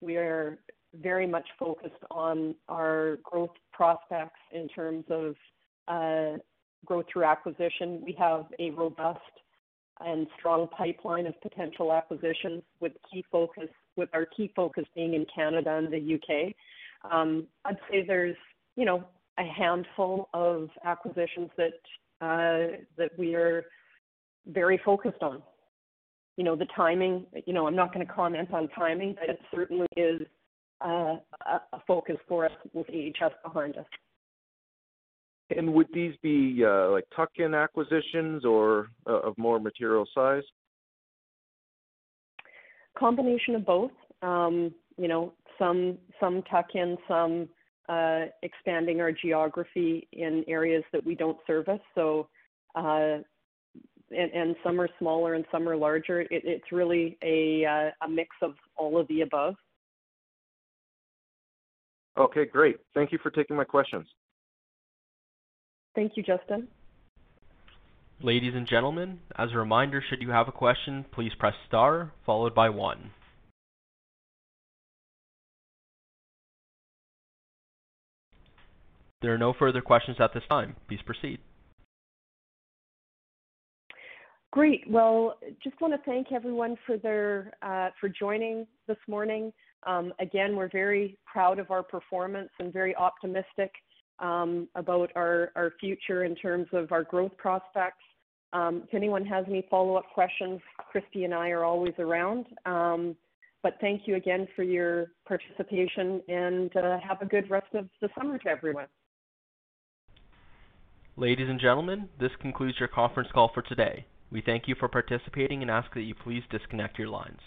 we 0.00 0.16
are 0.16 0.58
very 0.94 1.26
much 1.26 1.46
focused 1.58 2.02
on 2.10 2.54
our 2.68 3.18
growth 3.22 3.50
prospects 3.72 4.40
in 4.52 4.68
terms 4.68 5.04
of 5.10 5.34
uh, 5.88 6.38
growth 6.84 7.06
through 7.12 7.24
acquisition. 7.24 8.02
We 8.04 8.14
have 8.18 8.46
a 8.58 8.70
robust 8.70 9.20
and 10.00 10.26
strong 10.38 10.66
pipeline 10.68 11.26
of 11.26 11.40
potential 11.42 11.92
acquisitions 11.92 12.62
with 12.80 12.92
our 14.12 14.26
key 14.26 14.52
focus 14.56 14.84
being 14.94 15.14
in 15.14 15.26
Canada 15.34 15.76
and 15.76 15.92
the 15.92 15.98
U.K. 15.98 16.54
Um, 17.10 17.46
I'd 17.64 17.76
say 17.90 18.04
there's, 18.06 18.36
you 18.76 18.84
know, 18.84 19.04
a 19.38 19.44
handful 19.44 20.28
of 20.34 20.68
acquisitions 20.84 21.50
uh, 21.58 22.78
that 22.96 23.10
we 23.18 23.34
are 23.34 23.64
very 24.46 24.80
focused 24.84 25.22
on. 25.22 25.42
You 26.36 26.44
know, 26.44 26.56
the 26.56 26.66
timing, 26.74 27.26
you 27.44 27.52
know, 27.52 27.66
I'm 27.66 27.76
not 27.76 27.92
gonna 27.92 28.06
comment 28.06 28.52
on 28.52 28.68
timing, 28.68 29.16
but 29.20 29.28
it 29.28 29.40
certainly 29.54 29.86
is 29.96 30.22
Uh, 30.80 31.16
a 31.46 31.80
focus 31.86 32.16
for 32.26 32.46
us 32.46 32.52
with 32.72 32.86
AHS 32.88 33.32
behind 33.44 33.76
us. 33.76 33.84
And 35.54 35.74
would 35.74 35.88
these 35.92 36.14
be, 36.22 36.62
uh, 36.64 36.90
like 36.90 37.04
tuck-in 37.14 37.54
acquisitions 37.54 38.46
or 38.46 38.88
uh, 39.06 39.18
of 39.20 39.36
more 39.36 39.60
material 39.60 40.06
size? 40.14 40.44
Combination 42.98 43.56
of 43.56 43.66
both. 43.66 43.90
Um, 44.22 44.72
you 44.96 45.06
know, 45.06 45.34
some 45.58 45.98
some 46.18 46.42
tuck-in, 46.50 46.96
some 47.06 47.48
expanding 48.42 49.00
our 49.00 49.12
geography 49.12 50.08
in 50.12 50.44
areas 50.48 50.84
that 50.92 51.04
we 51.04 51.14
don't 51.14 51.38
service. 51.46 51.80
So, 51.94 52.28
and, 52.74 53.24
and 54.10 54.56
some 54.64 54.80
are 54.80 54.88
smaller 54.98 55.34
and 55.34 55.44
some 55.52 55.68
are 55.68 55.76
larger. 55.76 56.24
It's 56.30 56.72
really 56.72 57.18
a 57.22 57.64
a 58.02 58.08
mix 58.08 58.30
of 58.40 58.54
all 58.76 58.98
of 58.98 59.06
the 59.08 59.22
above. 59.22 59.56
Okay, 62.20 62.44
great. 62.44 62.76
Thank 62.92 63.12
you 63.12 63.18
for 63.22 63.30
taking 63.30 63.56
my 63.56 63.64
questions. 63.64 64.06
Thank 65.94 66.12
you, 66.16 66.22
Justin. 66.22 66.68
Ladies 68.22 68.52
and 68.54 68.68
gentlemen, 68.68 69.20
as 69.38 69.48
a 69.54 69.56
reminder, 69.56 70.04
should 70.06 70.20
you 70.20 70.30
have 70.30 70.46
a 70.46 70.52
question, 70.52 71.06
please 71.12 71.32
press 71.38 71.54
star 71.66 72.12
followed 72.26 72.54
by 72.54 72.68
one. 72.68 73.10
There 79.22 79.34
are 79.34 79.38
no 79.38 79.54
further 79.58 79.80
questions 79.80 80.18
at 80.20 80.34
this 80.34 80.42
time. 80.50 80.76
Please 80.88 81.00
proceed. 81.04 81.38
Great. 84.50 84.82
Well, 84.90 85.38
just 85.62 85.80
want 85.80 85.94
to 85.94 86.00
thank 86.04 86.32
everyone 86.32 86.76
for 86.86 86.98
their 86.98 87.52
uh, 87.62 87.90
for 87.98 88.08
joining 88.08 88.66
this 88.86 88.96
morning. 89.08 89.52
Um, 89.86 90.12
again, 90.20 90.56
we're 90.56 90.70
very 90.70 91.18
proud 91.24 91.58
of 91.58 91.70
our 91.70 91.82
performance 91.82 92.50
and 92.58 92.72
very 92.72 92.94
optimistic 92.96 93.72
um, 94.18 94.68
about 94.74 95.10
our, 95.16 95.50
our 95.56 95.72
future 95.80 96.24
in 96.24 96.34
terms 96.34 96.66
of 96.72 96.92
our 96.92 97.02
growth 97.02 97.36
prospects. 97.38 98.04
Um, 98.52 98.82
if 98.86 98.94
anyone 98.94 99.24
has 99.26 99.44
any 99.48 99.66
follow-up 99.70 100.04
questions, 100.12 100.60
Kristie 100.92 101.24
and 101.24 101.32
I 101.32 101.50
are 101.50 101.64
always 101.64 101.94
around. 101.98 102.46
Um, 102.66 103.16
but 103.62 103.76
thank 103.80 104.02
you 104.06 104.16
again 104.16 104.48
for 104.56 104.62
your 104.62 105.12
participation 105.26 106.22
and 106.28 106.74
uh, 106.76 106.98
have 106.98 107.20
a 107.20 107.26
good 107.26 107.48
rest 107.50 107.72
of 107.74 107.88
the 108.00 108.08
summer 108.18 108.38
to 108.38 108.48
everyone. 108.48 108.86
Ladies 111.16 111.48
and 111.48 111.60
gentlemen, 111.60 112.08
this 112.18 112.30
concludes 112.40 112.78
your 112.78 112.88
conference 112.88 113.28
call 113.32 113.50
for 113.52 113.62
today. 113.62 114.06
We 114.32 114.40
thank 114.40 114.68
you 114.68 114.74
for 114.78 114.88
participating 114.88 115.60
and 115.60 115.70
ask 115.70 115.92
that 115.94 116.02
you 116.02 116.14
please 116.14 116.42
disconnect 116.50 116.98
your 116.98 117.08
lines. 117.08 117.40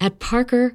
At 0.00 0.18
Parker, 0.18 0.74